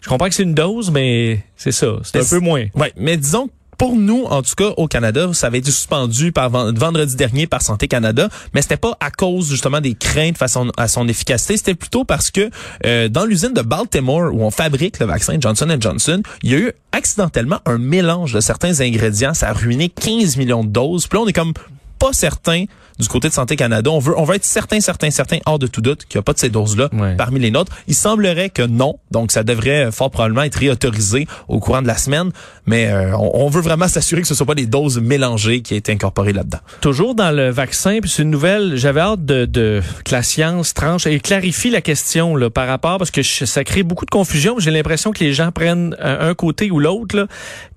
je 0.00 0.08
comprends 0.08 0.28
que 0.28 0.34
c'est 0.34 0.42
une 0.42 0.54
dose, 0.54 0.90
mais 0.90 1.44
c'est 1.56 1.72
ça, 1.72 1.86
c'est 2.02 2.18
un 2.18 2.24
peu 2.28 2.38
moins. 2.44 2.64
Ouais, 2.74 2.92
mais 2.96 3.16
disons 3.16 3.46
que 3.48 3.52
pour 3.78 3.96
nous, 3.96 4.24
en 4.24 4.42
tout 4.42 4.54
cas 4.56 4.70
au 4.76 4.86
Canada, 4.86 5.30
ça 5.32 5.48
avait 5.48 5.58
été 5.58 5.70
suspendu 5.70 6.32
vendredi 6.34 7.16
dernier 7.16 7.46
par 7.46 7.62
Santé 7.62 7.88
Canada, 7.88 8.28
mais 8.54 8.62
c'était 8.62 8.76
pas 8.76 8.96
à 9.00 9.10
cause 9.10 9.48
justement 9.48 9.80
des 9.80 9.94
craintes 9.94 10.38
face 10.38 10.56
à 10.56 10.60
son, 10.60 10.72
à 10.76 10.88
son 10.88 11.08
efficacité, 11.08 11.56
c'était 11.56 11.74
plutôt 11.74 12.04
parce 12.04 12.30
que 12.30 12.50
euh, 12.86 13.08
dans 13.08 13.24
l'usine 13.24 13.52
de 13.52 13.62
Baltimore 13.62 14.32
où 14.32 14.42
on 14.42 14.50
fabrique 14.50 14.98
le 14.98 15.06
vaccin 15.06 15.36
Johnson 15.40 15.74
Johnson, 15.80 16.22
il 16.42 16.50
y 16.50 16.54
a 16.54 16.58
eu 16.58 16.72
accidentellement 16.92 17.60
un 17.66 17.78
mélange 17.78 18.32
de 18.32 18.40
certains 18.40 18.80
ingrédients, 18.80 19.34
ça 19.34 19.48
a 19.48 19.52
ruiné 19.52 19.88
15 19.88 20.36
millions 20.36 20.64
de 20.64 20.68
doses. 20.68 21.06
Puis 21.06 21.18
là, 21.18 21.24
on 21.24 21.28
est 21.28 21.32
comme 21.32 21.54
pas 21.98 22.12
certain 22.12 22.64
du 22.98 23.08
côté 23.08 23.28
de 23.28 23.32
Santé 23.32 23.56
Canada, 23.56 23.90
on 23.90 23.98
veut, 23.98 24.18
on 24.18 24.24
veut 24.24 24.34
être 24.36 24.44
certain, 24.44 24.80
certain, 24.80 25.10
certain, 25.10 25.38
hors 25.46 25.58
de 25.58 25.66
tout 25.66 25.80
doute 25.80 26.04
qu'il 26.06 26.18
n'y 26.18 26.20
a 26.20 26.22
pas 26.22 26.32
de 26.32 26.38
ces 26.38 26.50
doses-là 26.50 26.88
Ouais. 26.92 27.16
parmi 27.16 27.40
les 27.40 27.50
nôtres. 27.50 27.72
Il 27.88 27.94
semblerait 27.94 28.50
que 28.50 28.62
non, 28.62 28.98
donc 29.10 29.32
ça 29.32 29.42
devrait 29.44 29.86
euh, 29.86 29.90
fort 29.92 30.10
probablement 30.10 30.42
être 30.42 30.56
réautorisé 30.56 31.26
au 31.48 31.58
courant 31.60 31.82
de 31.82 31.86
la 31.86 31.96
semaine, 31.96 32.30
mais 32.66 32.88
euh, 32.90 33.16
on, 33.16 33.44
on 33.46 33.48
veut 33.48 33.60
vraiment 33.62 33.88
s'assurer 33.88 34.20
que 34.22 34.26
ce 34.28 34.34
ne 34.34 34.36
sont 34.38 34.44
pas 34.46 34.54
des 34.54 34.66
doses 34.66 35.00
mélangées 35.00 35.62
qui 35.62 35.74
aient 35.74 35.78
été 35.78 35.92
incorporées 35.92 36.32
là-dedans. 36.32 36.58
Toujours 36.80 37.14
dans 37.14 37.30
le 37.30 37.50
vaccin, 37.50 37.98
puis 38.00 38.10
c'est 38.10 38.22
une 38.22 38.30
nouvelle, 38.30 38.76
j'avais 38.76 39.00
hâte 39.00 39.24
de, 39.24 39.44
de 39.46 39.80
que 40.04 40.12
la 40.12 40.22
science 40.22 40.74
tranche 40.74 41.06
et 41.06 41.18
clarifie 41.20 41.70
la 41.70 41.80
question 41.80 42.36
là, 42.36 42.50
par 42.50 42.66
rapport, 42.66 42.98
parce 42.98 43.10
que 43.10 43.22
je- 43.22 43.44
ça 43.44 43.64
crée 43.64 43.82
beaucoup 43.82 44.04
de 44.04 44.10
confusion. 44.10 44.58
J'ai 44.58 44.70
l'impression 44.70 45.10
que 45.12 45.20
les 45.24 45.32
gens 45.32 45.50
prennent 45.52 45.96
un, 46.00 46.28
un 46.28 46.34
côté 46.34 46.70
ou 46.70 46.78
l'autre. 46.78 47.26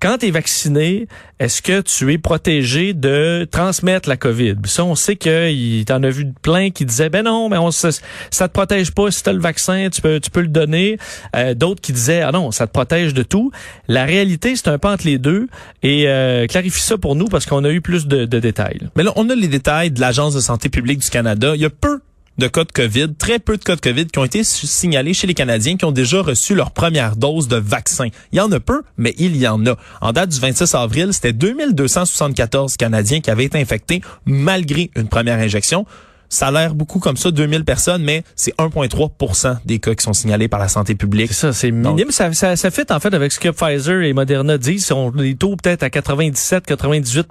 Quand 0.00 0.18
tu 0.18 0.26
es 0.26 0.30
vacciné, 0.30 1.08
est-ce 1.38 1.60
que 1.62 1.80
tu 1.80 2.12
es 2.12 2.18
protégé 2.18 2.94
de 2.94 3.46
transmettre 3.50 4.08
la 4.08 4.16
COVID? 4.16 4.54
Puis 4.54 4.70
Ça, 4.70 4.84
on 4.84 4.94
sait 4.94 5.15
qu'il 5.16 5.84
t'en 5.84 6.02
a 6.02 6.08
vu 6.08 6.32
plein 6.42 6.70
qui 6.70 6.84
disaient, 6.84 7.10
ben 7.10 7.24
non, 7.24 7.48
mais 7.48 7.58
on, 7.58 7.70
ça, 7.70 7.90
ça 8.30 8.48
te 8.48 8.52
protège 8.52 8.92
pas 8.92 9.10
si 9.10 9.22
tu 9.22 9.30
as 9.30 9.32
le 9.32 9.40
vaccin, 9.40 9.88
tu 9.92 10.00
peux, 10.00 10.20
tu 10.20 10.30
peux 10.30 10.40
le 10.40 10.48
donner. 10.48 10.98
Euh, 11.34 11.54
D'autres 11.54 11.80
qui 11.80 11.92
disaient, 11.92 12.22
ah 12.22 12.32
non, 12.32 12.50
ça 12.50 12.66
te 12.66 12.72
protège 12.72 13.14
de 13.14 13.22
tout. 13.22 13.50
La 13.88 14.04
réalité, 14.04 14.56
c'est 14.56 14.68
un 14.68 14.78
peu 14.78 14.88
entre 14.88 15.06
les 15.06 15.18
deux. 15.18 15.48
Et 15.82 16.04
euh, 16.08 16.46
clarifie 16.46 16.80
ça 16.82 16.98
pour 16.98 17.16
nous 17.16 17.26
parce 17.26 17.46
qu'on 17.46 17.64
a 17.64 17.70
eu 17.70 17.80
plus 17.80 18.06
de, 18.06 18.24
de 18.24 18.40
détails. 18.40 18.80
Mais 18.96 19.02
là, 19.02 19.12
on 19.16 19.28
a 19.30 19.34
les 19.34 19.48
détails 19.48 19.90
de 19.90 20.00
l'Agence 20.00 20.34
de 20.34 20.40
santé 20.40 20.68
publique 20.68 21.00
du 21.00 21.10
Canada. 21.10 21.52
Il 21.54 21.60
y 21.60 21.64
a 21.64 21.70
peu 21.70 22.00
de 22.38 22.48
cas 22.48 22.64
de 22.64 22.72
COVID, 22.72 23.14
très 23.14 23.38
peu 23.38 23.56
de 23.56 23.62
cas 23.62 23.76
de 23.76 23.80
COVID 23.80 24.06
qui 24.06 24.18
ont 24.18 24.24
été 24.24 24.44
signalés 24.44 25.14
chez 25.14 25.26
les 25.26 25.34
Canadiens 25.34 25.76
qui 25.76 25.84
ont 25.84 25.92
déjà 25.92 26.20
reçu 26.20 26.54
leur 26.54 26.70
première 26.70 27.16
dose 27.16 27.48
de 27.48 27.56
vaccin. 27.56 28.08
Il 28.32 28.38
y 28.38 28.40
en 28.40 28.50
a 28.52 28.60
peu, 28.60 28.82
mais 28.98 29.14
il 29.18 29.36
y 29.36 29.48
en 29.48 29.64
a. 29.66 29.76
En 30.00 30.12
date 30.12 30.30
du 30.30 30.40
26 30.40 30.74
avril, 30.74 31.12
c'était 31.12 31.32
2274 31.32 32.76
Canadiens 32.76 33.20
qui 33.20 33.30
avaient 33.30 33.44
été 33.44 33.58
infectés 33.58 34.02
malgré 34.26 34.90
une 34.96 35.08
première 35.08 35.38
injection. 35.38 35.86
Ça 36.28 36.48
a 36.48 36.50
l'air 36.50 36.74
beaucoup 36.74 36.98
comme 36.98 37.16
ça, 37.16 37.30
2000 37.30 37.64
personnes, 37.64 38.02
mais 38.02 38.24
c'est 38.34 38.54
1,3 38.56 39.58
des 39.64 39.78
cas 39.78 39.94
qui 39.94 40.04
sont 40.04 40.12
signalés 40.12 40.48
par 40.48 40.60
la 40.60 40.68
santé 40.68 40.94
publique. 40.94 41.28
C'est 41.28 41.40
ça, 41.40 41.52
c'est 41.52 41.70
minime. 41.70 42.10
Ça, 42.10 42.32
ça, 42.32 42.56
ça 42.56 42.70
fait 42.70 42.90
en 42.90 43.00
fait 43.00 43.12
avec 43.14 43.32
ce 43.32 43.40
que 43.40 43.48
Pfizer 43.48 44.02
et 44.02 44.12
Moderna 44.12 44.58
disent. 44.58 44.90
On 44.92 45.10
les 45.10 45.34
taux 45.34 45.56
peut-être 45.56 45.82
à 45.82 45.88
97-98 45.88 47.26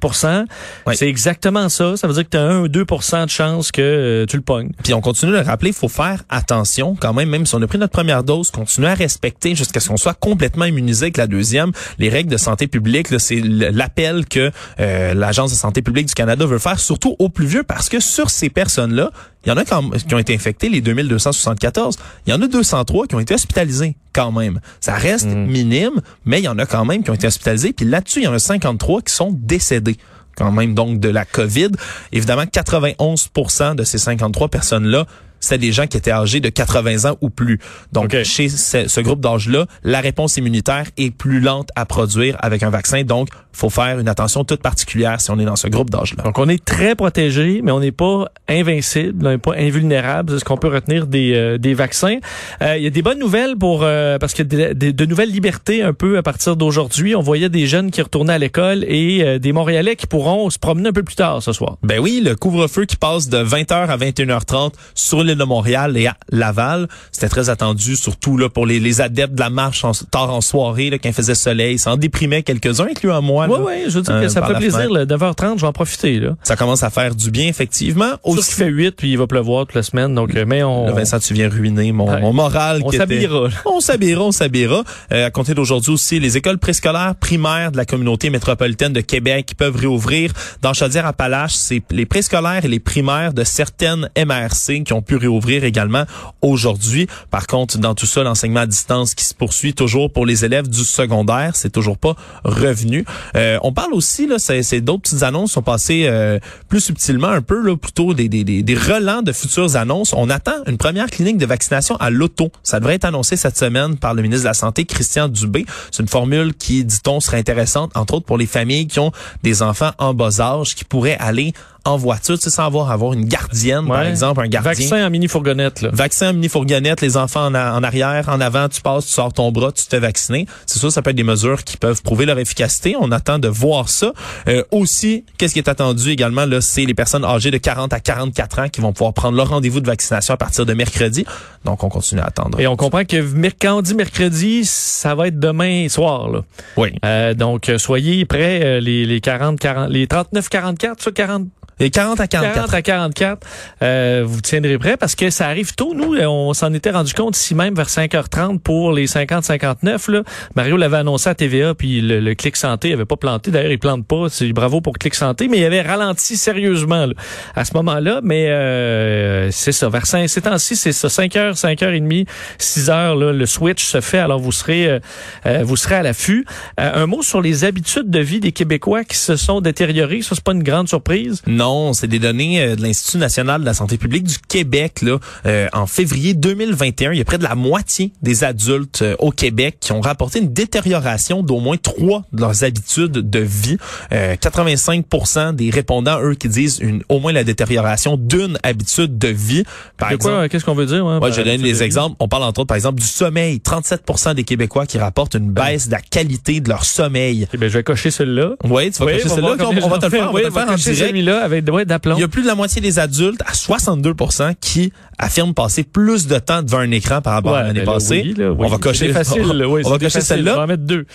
Ouais. 0.86 0.96
C'est 0.96 1.08
exactement 1.08 1.70
ça. 1.70 1.98
Ça 1.98 2.08
veut 2.08 2.14
dire 2.14 2.24
que 2.24 2.30
tu 2.30 2.38
as 2.38 2.44
1 2.44 2.60
ou 2.62 2.68
2% 2.68 3.26
de 3.26 3.30
chance 3.30 3.72
que 3.72 3.82
euh, 3.82 4.26
tu 4.26 4.36
le 4.36 4.42
pognes. 4.42 4.72
Puis 4.84 4.94
on 4.94 5.02
continue 5.02 5.32
de 5.32 5.38
le 5.38 5.44
rappeler, 5.44 5.70
il 5.70 5.76
faut 5.76 5.88
faire 5.88 6.24
attention 6.30 6.96
quand 7.00 7.14
même, 7.14 7.30
même 7.30 7.46
si 7.46 7.56
on 7.56 7.62
a 7.62 7.68
pris 7.68 7.78
notre 7.78 7.94
première 7.94 8.24
dose, 8.24 8.52
continuer 8.52 8.88
à 8.88 8.94
respecter 8.94 9.56
jusqu'à 9.56 9.80
ce 9.80 9.90
qu'on 9.90 9.98
soit 9.98 10.14
complètement 10.14 10.66
immunisé 10.66 11.06
avec 11.06 11.18
la 11.18 11.28
deuxième. 11.28 11.72
Les 11.98 12.10
règles 12.10 12.32
de 12.32 12.38
santé 12.38 12.68
publique, 12.68 13.10
là, 13.10 13.20
c'est 13.20 13.42
l'appel 13.42 14.26
que 14.28 14.52
euh, 14.80 15.14
l'Agence 15.14 15.52
de 15.52 15.56
santé 15.56 15.82
publique 15.82 16.08
du 16.08 16.14
Canada 16.14 16.46
veut 16.46 16.60
faire, 16.60 16.80
surtout 16.80 17.16
aux 17.20 17.30
plus 17.30 17.48
vieux, 17.48 17.64
parce 17.64 17.90
que 17.90 18.00
sur 18.00 18.30
ces 18.30 18.50
personnes-là, 18.86 19.12
il 19.46 19.50
y 19.50 19.52
en 19.52 19.58
a 19.58 19.66
quand- 19.66 19.90
qui 19.92 20.14
ont 20.16 20.20
été 20.20 20.34
infectés, 20.34 20.70
les 20.70 20.82
2274. 20.82 21.98
Il 22.26 22.32
y 22.32 22.34
en 22.34 22.42
a 22.42 22.48
203 22.48 23.08
qui 23.08 23.16
ont 23.16 23.20
été 23.20 23.34
hospitalisés 23.34 23.96
quand 24.14 24.32
même. 24.32 24.60
Ça 24.80 24.94
reste 24.96 25.28
minime, 25.28 26.02
mais 26.26 26.40
il 26.40 26.44
y 26.44 26.48
en 26.48 26.58
a 26.58 26.66
quand 26.66 26.86
même 26.86 27.04
qui 27.04 27.10
ont 27.10 27.14
été 27.16 27.28
hospitalisés. 27.28 27.74
Puis 27.74 27.86
là-dessus, 27.86 28.20
il 28.22 28.24
y 28.26 28.28
en 28.28 28.34
a 28.34 28.40
53 28.40 29.02
qui 29.02 29.14
sont 29.14 29.32
décédés 29.34 29.98
quand 30.38 30.52
même 30.52 30.74
donc 30.74 31.00
de 31.00 31.10
la 31.10 31.26
COVID. 31.26 31.70
Évidemment, 32.12 32.46
91% 32.46 33.76
de 33.76 33.84
ces 33.84 33.98
53 33.98 34.50
personnes-là, 34.50 35.06
c'était 35.40 35.58
des 35.58 35.72
gens 35.72 35.88
qui 35.88 35.98
étaient 35.98 36.12
âgés 36.12 36.40
de 36.40 36.50
80 36.50 37.10
ans 37.10 37.18
ou 37.22 37.30
plus. 37.30 37.60
Donc, 37.92 38.16
chez 38.24 38.50
ce, 38.50 38.88
ce 38.88 39.00
groupe 39.02 39.22
d'âge-là, 39.22 39.66
la 39.84 40.02
réponse 40.02 40.38
immunitaire 40.38 40.86
est 40.98 41.12
plus 41.12 41.40
lente 41.40 41.70
à 41.76 41.86
produire 41.86 42.38
avec 42.40 42.64
un 42.64 42.70
vaccin. 42.70 43.04
Donc, 43.04 43.30
faut 43.56 43.70
faire 43.70 44.00
une 44.00 44.10
attention 44.10 44.44
toute 44.44 44.62
particulière 44.62 45.22
si 45.22 45.32
on 45.32 45.40
est 45.40 45.46
dans 45.46 45.56
ce 45.56 45.68
groupe 45.68 45.90
d'âge-là. 45.90 46.24
Donc, 46.24 46.38
on 46.40 46.50
est 46.50 46.64
très 46.64 46.96
protégé, 46.96 47.62
mais 47.64 47.72
on 47.72 47.80
n'est 47.80 47.92
pas 47.92 48.26
invincible, 48.48 49.26
on 49.26 49.30
n'est 49.30 49.38
pas 49.38 49.56
invulnérable. 49.56 50.34
C'est 50.34 50.40
ce 50.40 50.46
qu'on 50.46 50.58
peut 50.58 50.68
retenir 50.68 51.08
des, 51.08 51.34
euh, 51.34 51.58
des 51.58 51.74
vaccins. 51.74 52.18
Euh, 52.62 52.78
Il 52.78 52.84
y 52.84 52.88
a 52.88 52.90
des 52.90 53.02
bonnes 53.02 53.20
nouvelles 53.20 53.56
pour 53.56 53.84
euh, 53.84 54.18
parce 54.18 54.34
qu'il 54.34 54.52
y 54.54 54.64
a 54.64 54.74
de 54.74 55.06
nouvelles 55.06 55.32
libertés 55.32 55.82
un 55.82 55.94
peu 55.94 56.18
à 56.18 56.24
partir 56.24 56.56
d'aujourd'hui. 56.56 57.16
On 57.16 57.22
voyait 57.22 57.50
des 57.50 57.66
jeunes 57.66 57.92
qui 57.92 58.02
retournaient 58.02 58.34
à 58.34 58.38
l'école 58.38 58.84
et 58.88 59.40
des 59.40 59.54
Montréalais 59.54 59.96
qui 59.96 60.08
pourront 60.08 60.50
se 60.50 60.60
promener 60.60 60.90
un 60.90 60.94
peu 60.94 61.04
plus 61.04 61.16
tard 61.16 61.42
ce 61.42 61.54
soir. 61.54 61.78
Ben 61.84 62.00
oui, 62.00 62.22
le 62.24 62.36
couvre-feu 62.36 62.86
qui 62.86 62.96
passe 62.96 63.30
de 63.30 63.38
20h 63.38 63.74
à 63.74 63.98
21h30 63.98 64.74
sur 64.94 65.24
l'île 65.26 65.38
de 65.38 65.44
Montréal 65.44 65.98
et 65.98 66.08
à 66.08 66.16
Laval, 66.30 66.88
c'était 67.12 67.30
très 67.30 67.50
attendu, 67.50 67.96
surtout 67.96 68.38
là 68.38 68.50
pour 68.50 68.66
les, 68.66 68.80
les 68.80 69.02
adeptes 69.02 69.34
de 69.36 69.40
la 69.40 69.50
marche 69.50 69.84
en- 69.84 69.92
tard 69.92 70.34
en 70.34 70.42
soirée, 70.42 70.90
là, 70.90 70.98
quand 70.98 71.10
il 71.10 71.14
faisait 71.16 71.36
soleil. 71.36 71.78
Ça 71.80 71.92
en 71.94 71.98
déprimait 71.98 72.44
quelques-uns, 72.44 72.88
incluant 72.90 73.22
moi. 73.22 73.48
Oui, 73.50 73.58
là. 73.58 73.64
oui, 73.66 73.74
je 73.90 73.96
veux 73.96 74.02
dire 74.02 74.14
euh, 74.16 74.22
que 74.22 74.28
ça 74.30 74.42
fait 74.46 74.54
la 74.54 74.60
plaisir. 74.60 74.92
Le 74.92 75.06
9h30, 75.06 75.56
je 75.58 75.62
vais 75.62 75.68
en 75.68 75.74
profiter. 75.74 76.20
Là. 76.20 76.36
Ça 76.44 76.56
commence 76.56 76.84
à 76.84 76.90
faire 76.90 77.16
du 77.16 77.32
bien, 77.32 77.48
effectivement. 77.48 78.12
Sauf 78.26 78.38
Aussi, 78.40 78.48
qu'il 78.56 78.64
fait 78.66 78.70
8 78.72 78.92
puis 78.96 79.12
il 79.12 79.18
va 79.18 79.28
pleuvoir 79.28 79.66
toute 79.66 79.76
la 79.76 79.84
semaine. 79.84 80.14
Donc, 80.16 80.36
euh, 80.36 80.46
mais 80.48 80.64
on, 80.64 80.86
Là, 80.88 80.92
Vincent, 80.94 81.20
tu 81.20 81.34
viens 81.34 81.50
ruiner 81.50 81.92
mon, 81.92 82.10
Ouais. 82.10 82.22
mon 82.22 82.34
moral. 82.34 82.82
on 82.84 82.92
s'habillera. 82.92 83.48
là. 83.48 83.54
On 83.66 83.80
s'habillera, 83.80 84.24
on 84.26 84.32
s'habillera. 84.32 84.84
Euh, 85.12 85.28
à 85.28 85.32
compter 85.32 85.54
d'aujourd'hui 85.54 85.92
aussi, 85.92 86.20
les 86.20 86.38
écoles 86.38 86.58
préscolaires 86.58 87.16
primaires 87.16 87.72
de 87.72 87.78
la 87.78 87.86
communauté 87.86 88.30
métropolitaine 88.30 88.94
de 88.94 89.02
Québec 89.02 89.46
qui 89.48 89.56
peuvent 89.56 89.76
réouvrir. 89.76 90.32
Dans 90.62 90.74
Chaudière-Appalaches, 90.74 91.54
c'est 91.56 91.82
les 91.92 92.06
préscolaires 92.06 92.64
et 92.64 92.68
les 92.68 92.80
primaires 92.80 93.34
de 93.34 93.44
certaines 93.44 94.10
MRC 94.18 94.84
qui 94.84 94.94
ont 94.94 95.02
pu 95.02 95.15
réouvrir 95.16 95.64
également 95.64 96.06
aujourd'hui. 96.42 97.08
Par 97.32 97.48
contre, 97.48 97.78
dans 97.78 97.96
tout 97.96 98.06
ça, 98.06 98.24
l'enseignement 98.24 98.62
à 98.62 98.66
distance 98.66 99.16
qui 99.16 99.26
se 99.26 99.34
poursuit 99.34 99.74
toujours 99.74 100.12
pour 100.12 100.26
les 100.26 100.46
élèves 100.46 100.68
du 100.68 100.84
secondaire, 100.84 101.56
c'est 101.56 101.72
toujours 101.72 101.98
pas 101.98 102.16
revenu. 102.44 103.06
Euh, 103.36 103.58
on 103.64 103.74
parle 103.74 103.94
aussi, 103.94 104.28
là, 104.28 104.38
c'est, 104.40 104.82
d'autres 104.82 105.04
petites 105.04 105.24
annonces 105.24 105.54
sont 105.54 105.62
passées 105.62 106.06
euh, 106.06 106.40
plus 106.70 106.80
subtilement 106.80 107.30
un 107.30 107.42
peu, 107.42 107.66
là, 107.66 107.76
plutôt 107.76 108.14
des, 108.14 108.30
des, 108.30 108.44
des, 108.44 108.64
des 108.64 108.76
relents 108.76 109.22
de 109.22 109.32
futures 109.32 109.76
annonces. 109.76 110.14
On 110.14 110.30
attend 110.30 110.64
une 110.68 110.78
première 110.78 111.08
clinique 111.08 111.38
de 111.38 111.46
vaccination 111.46 111.96
à 111.98 112.10
l'auto. 112.10 112.52
Ça 112.64 112.80
devrait 112.80 112.96
être 112.96 113.06
annoncé 113.06 113.36
cette 113.38 113.58
semaine 113.58 113.98
par 113.98 114.14
le 114.14 114.22
ministre 114.22 114.44
de 114.44 114.50
la 114.50 114.54
Santé, 114.54 114.86
Christian 114.86 115.28
Dubé. 115.28 115.66
C'est 115.92 116.04
une 116.04 116.10
formule 116.10 116.54
qui, 116.54 116.84
dit-on, 116.84 117.20
serait 117.20 117.38
intéressante, 117.38 117.92
entre 117.96 118.16
autres 118.16 118.26
pour 118.26 118.38
les 118.38 118.46
familles 118.46 118.88
qui 118.88 119.00
ont 119.00 119.12
des 119.44 119.62
enfants 119.62 119.92
en 119.98 120.14
bas 120.14 120.40
âge, 120.40 120.76
qui 120.76 120.84
pourraient 120.84 121.18
aller 121.20 121.54
en 121.86 121.98
voiture, 121.98 122.36
tu 122.36 122.46
sais, 122.46 122.50
sans 122.50 122.66
avoir, 122.66 122.90
avoir 122.90 123.14
une 123.14 123.26
gardienne, 123.26 123.88
par 123.88 124.02
exemple, 124.02 124.42
un 124.42 124.48
gardien. 124.48 124.72
Vaccin 124.72 125.06
en 125.06 125.10
mini-fourgonnette. 125.12 125.82
là. 125.84 125.90
Vaccin 125.94 126.32
en 126.32 126.34
mini-fourgonnette, 126.34 127.02
les 127.02 127.16
enfants 127.16 127.46
en, 127.46 127.84
arrière, 127.84 128.28
en 128.28 128.42
avant, 128.42 128.68
tu 128.68 128.82
passes, 128.82 129.06
tu 129.06 129.12
sors 129.12 129.32
ton 129.32 129.52
bras, 129.52 129.72
tu 129.72 129.86
te 129.86 129.90
fais 129.90 130.00
vacciner. 130.00 130.48
C'est 130.66 130.80
sûr, 130.80 130.92
ça 130.92 131.04
peut 131.04 131.12
être 131.12 131.16
des 131.16 131.24
mesures 131.24 131.64
qui 131.64 131.78
peuvent 131.78 132.02
prouver 132.02 132.26
leur 132.26 132.40
efficacité. 132.40 132.96
On 133.00 133.12
attend 133.12 133.38
de 133.38 133.48
voir 133.48 133.90
ça. 133.90 134.14
Euh, 134.48 134.64
aussi, 134.72 135.26
qu'est-ce 135.38 135.54
qui 135.54 135.60
est 135.60 135.70
attendu 135.70 136.10
également, 136.10 136.46
là, 136.46 136.60
c'est 136.60 136.86
les 136.86 136.96
personnes 136.96 137.24
âgées 137.24 137.52
de 137.52 137.58
40 137.58 137.94
à 137.94 138.00
44 138.00 138.60
ans 138.60 138.70
qui 138.70 138.82
vont 138.82 138.92
pouvoir 138.92 139.14
prendre 139.14 139.38
leur 139.38 139.50
rendez-vous 139.50 139.80
de 139.80 139.88
vaccination 139.88 140.34
à 140.34 140.38
partir 140.38 140.66
de 140.66 140.74
mercredi. 140.74 141.24
Donc, 141.66 141.84
on 141.84 141.90
continue 141.90 142.22
à 142.22 142.26
attendre. 142.26 142.60
Et 142.60 142.66
on 142.66 142.76
comprend 142.76 143.06
que 143.06 143.24
quand 143.62 143.78
on 143.78 143.82
dit 143.82 143.94
mercredi, 143.94 144.66
ça 144.66 145.14
va 145.14 145.28
être 145.28 145.40
demain 145.40 145.88
soir. 145.88 146.30
Là. 146.30 146.42
Oui. 146.78 146.90
Euh, 147.06 147.36
donc, 147.36 147.72
soyez 147.78 148.26
prêts, 148.26 148.62
euh, 148.64 148.80
les, 148.80 149.06
les 149.06 149.22
40, 149.22 149.60
40, 149.60 149.90
les 149.90 150.08
39, 150.08 150.50
44, 150.50 151.04
ça, 151.04 151.12
40, 151.12 151.44
Et 151.80 151.90
40 151.90 152.20
à 152.20 152.28
44 152.28 152.56
40 152.56 152.74
à 152.74 152.82
44, 152.82 153.48
euh, 153.82 154.24
vous 154.26 154.42
tiendrez 154.42 154.78
prêt 154.78 154.98
parce 154.98 155.16
que 155.16 155.30
ça 155.30 155.48
arrive 155.48 155.76
tôt. 155.76 155.94
Nous, 155.94 156.16
euh, 156.16 156.26
on 156.26 156.54
s'en 156.54 156.74
était 156.74 156.92
rendu 156.92 157.14
compte 157.14 157.38
ici 157.38 157.56
même 157.56 157.76
vers 157.76 157.90
5h30 157.90 158.60
pour 158.60 158.94
les 158.94 159.08
50-59. 159.08 160.12
là. 160.12 160.24
Mario 160.56 160.78
l'avait 160.78 160.98
annoncé 160.98 161.30
à 161.30 161.36
TVA, 161.36 161.74
puis 161.74 162.02
le, 162.02 162.20
le 162.20 162.36
Clic 162.36 162.56
Santé 162.56 162.94
avait 162.94 163.06
pas 163.06 163.18
planté. 163.18 163.52
D'ailleurs, 163.52 163.72
il 163.72 163.80
plante 163.80 164.06
pas. 164.06 164.28
C'est 164.30 164.52
bravo 164.54 164.82
pour 164.82 164.98
Clic 164.98 165.16
Santé, 165.16 165.48
mais 165.48 165.60
il 165.60 165.66
avait 165.66 165.82
ralenti 165.82 166.38
sérieusement 166.38 167.06
là, 167.06 167.14
à 167.56 167.66
ce 167.66 167.74
moment-là. 167.76 168.22
Mais 168.24 168.48
euh, 168.50 169.52
c'est 169.52 169.72
ça, 169.72 169.90
vers 169.90 170.06
5, 170.06 170.30
ces 170.30 170.42
temps-ci, 170.42 170.76
c'est 170.76 170.92
ça, 170.92 171.08
5h, 171.08 171.60
5h30, 171.60 172.28
6h, 172.60 173.20
là, 173.20 173.32
le 173.32 173.46
switch 173.46 173.84
se 173.84 174.02
fait. 174.02 174.20
Alors, 174.20 174.40
vous 174.40 174.52
serez, 174.52 174.88
euh, 174.88 175.00
euh, 175.46 175.64
vous 175.64 175.76
serez 175.76 175.96
à 175.96 176.04
l'affût. 176.04 176.46
Euh, 176.80 177.04
un 177.04 177.06
mot 177.06 177.22
sur 177.22 177.42
les 177.42 177.64
habitudes 177.64 178.10
de 178.10 178.20
vie 178.20 178.40
des 178.40 178.52
Québécois 178.52 179.04
qui 179.04 179.18
se 179.18 179.36
sont 179.36 179.62
détériorées. 179.62 180.22
Ça, 180.22 180.36
c'est 180.36 180.44
pas 180.44 180.54
une 180.54 180.64
grande 180.64 180.88
surprise. 180.88 181.42
Non, 181.48 181.65
c'est 181.94 182.08
des 182.08 182.20
données 182.20 182.62
euh, 182.62 182.76
de 182.76 182.82
l'Institut 182.82 183.18
national 183.18 183.62
de 183.62 183.66
la 183.66 183.74
santé 183.74 183.98
publique 183.98 184.24
du 184.24 184.36
Québec. 184.48 185.02
Là, 185.02 185.18
Euh, 185.46 185.68
en 185.74 185.86
février 185.88 186.34
2021, 186.34 187.12
il 187.14 187.18
y 187.18 187.22
a 187.22 187.26
près 187.26 187.38
de 187.38 187.44
la 187.44 187.56
moitié 187.56 188.12
des 188.22 188.44
adultes 188.44 189.02
euh, 189.02 189.16
au 189.20 189.32
Québec 189.32 189.78
qui 189.80 189.92
ont 189.92 190.02
rapporté 190.02 190.40
une 190.40 190.54
détérioration 190.54 191.44
d'au 191.44 191.60
moins 191.60 191.78
trois 191.78 192.24
de 192.34 192.42
leurs 192.42 192.64
habitudes 192.64 193.12
de 193.30 193.40
vie. 193.40 193.78
Euh, 194.12 194.36
85% 194.36 195.56
des 195.56 195.70
répondants, 195.70 196.20
eux, 196.22 196.36
qui 196.36 196.50
disent 196.50 196.80
une, 196.82 197.02
au 197.10 197.20
moins 197.20 197.32
la 197.34 197.44
détérioration 197.44 198.18
d'une 198.18 198.58
habitude 198.64 199.18
de 199.18 199.28
vie. 199.28 199.64
Par 199.98 200.10
De 200.10 200.16
exemple, 200.16 200.36
quoi, 200.36 200.50
qu'est-ce 200.50 200.66
qu'on 200.66 200.76
veut 200.76 200.86
dire? 200.86 201.06
hein, 201.06 201.16
Ouais, 201.20 201.30
par 201.30 201.32
je 201.38 201.42
donne 201.42 201.62
vie? 201.62 201.82
exemples. 201.84 202.16
On 202.20 202.28
parle 202.28 202.44
entre 202.44 202.62
autres, 202.62 202.68
par 202.68 202.76
exemple, 202.78 203.00
du 203.00 203.06
sommeil. 203.08 203.58
37% 203.60 204.34
des 204.36 204.44
Québécois 204.44 204.86
qui 204.86 204.98
rapportent 204.98 205.36
une 205.36 205.52
baisse 205.52 205.88
de 205.88 205.92
la 205.94 206.02
qualité 206.02 206.60
de 206.60 206.70
leur 206.70 206.86
sommeil. 206.86 207.48
Eh 207.54 207.58
ben, 207.58 207.70
je 207.70 207.78
vais 207.78 207.84
cocher 207.84 208.12
celui-là. 208.12 208.52
Oui, 208.64 208.92
tu 208.92 209.04
vas 209.04 209.12
cocher 209.14 209.28
voir 209.30 209.56
On, 209.60 209.86
on 209.86 209.90
va 209.90 209.98
te 210.00 210.06
le 210.06 210.12
faire, 210.12 210.30
on 210.30 210.34
va 210.34 210.40
te 210.42 210.46
le 210.46 210.52
faire 210.52 210.70
en 210.70 210.76
direct. 210.76 211.00
celui-là 211.00 211.44
avec 211.44 211.55
ouais, 211.62 211.86
d'aplomb. 211.86 212.16
Il 212.18 212.22
y 212.22 212.24
a 212.24 212.28
plus 212.28 212.42
de 212.42 212.48
la 212.48 212.56
moitié 212.56 212.82
des 212.82 213.00
adultes, 213.00 213.42
à 213.46 213.54
62% 213.54 214.56
qui 214.60 214.92
affirment 215.18 215.54
passer 215.54 215.84
plus 215.84 216.28
de 216.28 216.38
temps 216.40 216.62
devant 216.64 216.80
un 216.80 216.92
écran 216.92 217.22
par 217.22 217.34
rapport 217.34 217.56
à 217.56 217.64
l'année 217.64 217.82
ben 217.82 217.94
passée. 217.94 218.22
oui, 218.26 218.34
là, 218.38 218.52
oui. 218.52 218.58
On 218.60 218.68
va 218.70 218.78
cocher, 218.78 219.12
facile. 219.14 219.44
oui, 219.68 219.82
on 219.86 219.90
va 219.90 220.00
cocher 220.00 220.22
celle-là. 220.22 220.54
On 220.54 220.58
va 220.58 220.64
en 220.64 220.68
mettre 220.68 220.84
deux. 220.84 221.06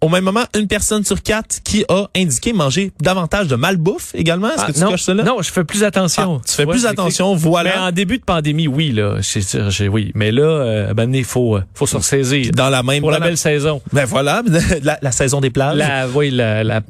au 0.00 0.08
même 0.08 0.24
moment, 0.24 0.42
une 0.58 0.66
personne 0.66 1.04
sur 1.04 1.22
quatre 1.22 1.62
qui 1.62 1.84
a 1.88 2.06
indiqué 2.16 2.52
manger 2.52 2.90
davantage 3.00 3.46
de 3.46 3.54
malbouffe 3.54 4.10
également. 4.14 4.48
Est-ce 4.48 4.62
Ah, 4.62 4.66
que 4.66 4.72
tu 4.72 4.80
non, 4.80 4.90
coches 4.90 5.02
cela? 5.02 5.22
non, 5.22 5.42
je 5.42 5.50
fais 5.52 5.62
plus 5.64 5.84
attention. 5.84 6.40
Ah, 6.40 6.44
tu 6.46 6.54
fais 6.54 6.66
plus 6.66 6.86
attention, 6.86 7.34
Mais 7.34 7.40
voilà. 7.40 7.84
en 7.84 7.92
début 7.92 8.18
de 8.18 8.24
pandémie, 8.24 8.66
oui, 8.66 8.90
là. 8.90 9.16
j'ai- 9.20 9.88
oui. 9.88 10.10
Mais 10.16 10.32
là, 10.32 10.42
euh, 10.42 10.94
ben, 10.94 11.14
il 11.14 11.24
faut, 11.24 11.56
euh, 11.56 11.62
faut 11.74 11.86
se 11.86 11.96
ressaisir. 11.96 12.50
Dans 12.52 12.68
la 12.68 12.82
même 12.82 13.00
Pour 13.00 13.10
la 13.12 13.20
belle 13.20 13.36
saison. 13.38 13.80
Ben 13.92 14.04
voilà, 14.04 14.42
la, 14.82 14.98
la 15.00 15.12
saison 15.12 15.40
des 15.40 15.50
plages. 15.50 15.76
La, 15.78 16.08
oui, 16.08 16.30
la, 16.30 16.64
la, 16.64 16.80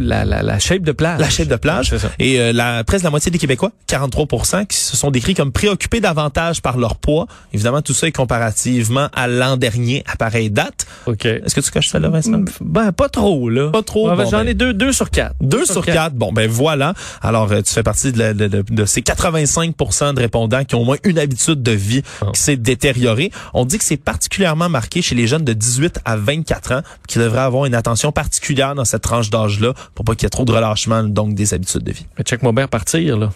la, 0.00 0.24
la, 0.24 0.42
la 0.42 0.58
shape 0.58 0.82
de 0.82 0.92
plage. 0.92 1.20
La 1.20 1.30
shape 1.30 1.48
de 1.48 1.56
plage. 1.56 1.96
Ça. 1.96 2.10
Et 2.18 2.40
euh, 2.40 2.52
la, 2.52 2.82
presque 2.84 3.04
la 3.04 3.10
moitié 3.10 3.30
des 3.30 3.38
Québécois, 3.38 3.70
43 3.86 4.26
qui 4.68 4.76
se 4.76 4.96
sont 4.96 5.10
décrits 5.10 5.34
comme 5.34 5.52
préoccupés 5.52 6.00
davantage 6.00 6.62
par 6.62 6.78
leur 6.78 6.96
poids. 6.96 7.26
Évidemment, 7.52 7.82
tout 7.82 7.94
ça 7.94 8.06
est 8.06 8.12
comparativement 8.12 9.08
à 9.14 9.28
l'an 9.28 9.56
dernier 9.56 10.02
à 10.10 10.16
pareille 10.16 10.50
date. 10.50 10.86
OK. 11.06 11.24
Est-ce 11.26 11.54
que 11.54 11.60
tu 11.60 11.70
coches 11.70 11.88
ça 11.88 11.98
là, 11.98 12.08
Vincent? 12.08 12.42
Ben, 12.60 12.92
pas 12.92 13.08
trop, 13.08 13.48
là. 13.50 13.70
Pas 13.70 13.82
trop, 13.82 14.08
Ouais, 14.10 14.16
bon, 14.16 14.28
J'en 14.30 14.38
ben. 14.38 14.48
ai 14.48 14.54
deux, 14.54 14.72
deux 14.74 14.92
sur 14.92 15.10
quatre. 15.10 15.34
Deux 15.40 15.64
sur 15.66 15.84
quatre. 15.84 16.14
Bon, 16.14 16.32
ben 16.32 16.48
voilà. 16.50 16.94
Alors, 17.22 17.50
euh, 17.52 17.62
tu 17.62 17.72
fais 17.72 17.82
partie 17.82 18.12
de, 18.12 18.18
la- 18.18 18.34
de- 18.34 18.48
de- 18.48 18.64
de 18.68 18.84
ces 18.84 19.02
85% 19.44 20.14
de 20.14 20.20
répondants 20.20 20.64
qui 20.64 20.74
ont 20.74 20.80
au 20.82 20.84
moins 20.84 20.96
une 21.04 21.18
habitude 21.18 21.62
de 21.62 21.72
vie 21.72 22.02
Ah. 22.22 22.26
qui 22.34 22.40
s'est 22.40 22.56
détériorée. 22.56 23.30
On 23.54 23.64
dit 23.64 23.78
que 23.78 23.84
c'est 23.84 23.96
particulièrement 23.96 24.68
marqué 24.68 25.02
chez 25.02 25.14
les 25.14 25.26
jeunes 25.26 25.44
de 25.44 25.52
18 25.52 26.00
à 26.04 26.16
24 26.16 26.72
ans 26.72 26.80
qui 27.08 27.18
devraient 27.18 27.40
avoir 27.40 27.66
une 27.66 27.74
attention 27.74 28.12
particulière 28.12 28.74
dans 28.74 28.84
cette 28.84 29.02
tranche 29.02 29.30
d'âge-là 29.30 29.74
pour 29.94 30.04
pas 30.04 30.14
qu'il 30.14 30.24
y 30.24 30.26
ait 30.26 30.30
trop 30.30 30.44
de 30.44 30.52
relâchement, 30.52 31.02
donc 31.02 31.34
des 31.34 31.54
habitudes 31.54 31.82
de 31.82 31.92
vie. 31.92 32.06
Mais 32.16 32.24
check-moi 32.24 32.52
bien 32.52 32.68
partir, 32.68 33.18
là. 33.18 33.30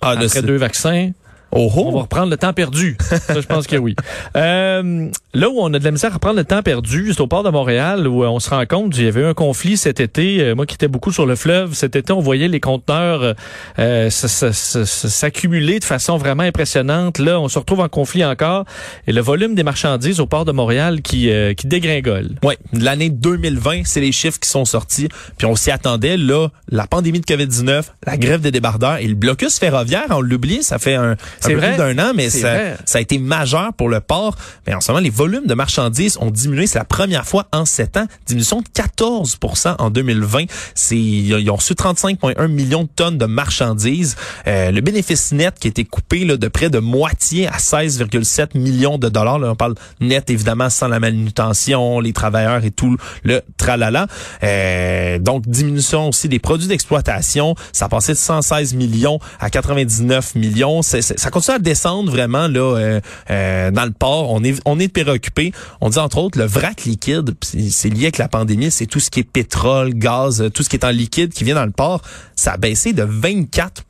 Ah, 0.00 0.10
Après 0.10 0.42
deux 0.42 0.56
vaccins, 0.56 1.10
Oh, 1.54 1.70
oh. 1.76 1.84
on 1.86 1.92
va 1.92 2.02
reprendre 2.02 2.30
le 2.30 2.36
temps 2.36 2.52
perdu. 2.52 2.96
Ça, 3.00 3.40
je 3.40 3.46
pense 3.46 3.66
que 3.66 3.76
oui. 3.76 3.96
Euh, 4.36 5.08
là 5.32 5.48
où 5.48 5.60
on 5.60 5.72
a 5.72 5.78
de 5.78 5.84
la 5.84 5.90
misère 5.92 6.10
à 6.10 6.14
reprendre 6.14 6.36
le 6.36 6.44
temps 6.44 6.62
perdu, 6.62 7.12
c'est 7.12 7.20
au 7.20 7.28
port 7.28 7.44
de 7.44 7.50
Montréal 7.50 8.08
où 8.08 8.24
euh, 8.24 8.28
on 8.28 8.40
se 8.40 8.50
rend 8.50 8.64
compte, 8.66 8.96
il 8.96 9.04
y 9.04 9.08
avait 9.08 9.20
eu 9.20 9.26
un 9.26 9.34
conflit 9.34 9.76
cet 9.76 10.00
été. 10.00 10.40
Euh, 10.40 10.54
moi 10.54 10.66
qui 10.66 10.74
étais 10.74 10.88
beaucoup 10.88 11.12
sur 11.12 11.24
le 11.24 11.36
fleuve, 11.36 11.74
cet 11.74 11.94
été, 11.94 12.12
on 12.12 12.20
voyait 12.20 12.48
les 12.48 12.58
conteneurs 12.58 13.34
euh, 13.78 14.10
s'accumuler 14.10 15.78
de 15.78 15.84
façon 15.84 16.16
vraiment 16.16 16.42
impressionnante. 16.42 17.18
Là, 17.18 17.40
on 17.40 17.48
se 17.48 17.58
retrouve 17.58 17.80
en 17.80 17.88
conflit 17.88 18.24
encore. 18.24 18.64
Et 19.06 19.12
le 19.12 19.20
volume 19.20 19.54
des 19.54 19.62
marchandises 19.62 20.20
au 20.20 20.26
port 20.26 20.44
de 20.44 20.52
Montréal 20.52 21.02
qui, 21.02 21.30
euh, 21.30 21.54
qui 21.54 21.66
dégringole. 21.66 22.30
Oui, 22.42 22.54
l'année 22.72 23.10
2020, 23.10 23.82
c'est 23.84 24.00
les 24.00 24.12
chiffres 24.12 24.38
qui 24.38 24.48
sont 24.48 24.64
sortis. 24.64 25.08
Puis 25.38 25.46
on 25.46 25.56
s'y 25.56 25.70
attendait. 25.70 26.16
Là, 26.16 26.48
la 26.68 26.86
pandémie 26.86 27.20
de 27.20 27.26
COVID-19, 27.26 27.84
la 28.06 28.16
grève 28.16 28.40
des 28.40 28.50
débardeurs 28.50 28.98
et 28.98 29.06
le 29.06 29.14
blocus 29.14 29.58
ferroviaire, 29.58 30.06
on 30.10 30.20
l'oublie, 30.20 30.62
ça 30.62 30.78
fait 30.78 30.94
un 30.94 31.16
C'est 31.46 31.54
vrai. 31.54 31.76
d'un 31.76 31.98
an, 31.98 32.12
mais 32.14 32.30
ça, 32.30 32.54
vrai. 32.54 32.76
ça 32.84 32.98
a 32.98 33.00
été 33.00 33.18
majeur 33.18 33.72
pour 33.74 33.88
le 33.88 34.00
port. 34.00 34.36
Mais 34.66 34.74
en 34.74 34.80
ce 34.80 34.90
moment, 34.90 35.02
les 35.02 35.10
volumes 35.10 35.46
de 35.46 35.54
marchandises 35.54 36.18
ont 36.20 36.30
diminué. 36.30 36.66
C'est 36.66 36.78
la 36.78 36.84
première 36.84 37.26
fois 37.26 37.46
en 37.52 37.64
sept 37.64 37.96
ans. 37.96 38.06
Diminution 38.26 38.60
de 38.60 38.68
14 38.72 39.38
en 39.78 39.90
2020. 39.90 40.44
C'est, 40.74 40.96
ils 40.96 41.50
ont 41.50 41.56
reçu 41.56 41.74
35,1 41.74 42.46
millions 42.48 42.84
de 42.84 42.88
tonnes 42.94 43.18
de 43.18 43.26
marchandises. 43.26 44.16
Euh, 44.46 44.70
le 44.70 44.80
bénéfice 44.80 45.32
net 45.32 45.54
qui 45.58 45.68
a 45.68 45.70
été 45.70 45.84
coupé 45.84 46.24
là, 46.24 46.36
de 46.36 46.48
près 46.48 46.70
de 46.70 46.78
moitié 46.78 47.46
à 47.48 47.56
16,7 47.58 48.58
millions 48.58 48.98
de 48.98 49.08
dollars. 49.08 49.38
Là, 49.38 49.50
on 49.50 49.56
parle 49.56 49.74
net, 50.00 50.30
évidemment, 50.30 50.70
sans 50.70 50.88
la 50.88 51.00
manutention, 51.00 52.00
les 52.00 52.12
travailleurs 52.12 52.64
et 52.64 52.70
tout 52.70 52.96
le 53.22 53.42
tralala. 53.56 54.06
Euh, 54.42 55.18
donc, 55.18 55.46
diminution 55.46 56.08
aussi 56.08 56.28
des 56.28 56.38
produits 56.38 56.68
d'exploitation. 56.68 57.54
Ça 57.72 57.86
a 57.86 57.88
passé 57.88 58.12
de 58.12 58.18
116 58.18 58.74
millions 58.74 59.18
à 59.40 59.50
99 59.50 60.34
millions. 60.34 60.82
Ça 60.82 61.30
continue 61.34 61.56
à 61.56 61.58
descendre 61.58 62.12
vraiment 62.12 62.46
là 62.46 62.60
euh, 62.60 63.00
euh, 63.30 63.70
dans 63.72 63.84
le 63.84 63.90
port? 63.90 64.30
On 64.30 64.44
est 64.44 64.60
on 64.64 64.78
est 64.78 64.88
préoccupé. 64.88 65.52
On 65.80 65.90
dit 65.90 65.98
entre 65.98 66.18
autres 66.18 66.38
le 66.38 66.46
vrac 66.46 66.84
liquide, 66.84 67.34
c'est 67.42 67.88
lié 67.88 68.04
avec 68.04 68.18
la 68.18 68.28
pandémie, 68.28 68.70
c'est 68.70 68.86
tout 68.86 69.00
ce 69.00 69.10
qui 69.10 69.20
est 69.20 69.24
pétrole, 69.24 69.94
gaz, 69.94 70.48
tout 70.54 70.62
ce 70.62 70.68
qui 70.68 70.76
est 70.76 70.84
en 70.84 70.90
liquide 70.90 71.32
qui 71.32 71.42
vient 71.42 71.56
dans 71.56 71.66
le 71.66 71.72
port. 71.72 72.02
Ça 72.36 72.52
a 72.52 72.56
baissé 72.56 72.92
de 72.92 73.02
24 73.02 73.82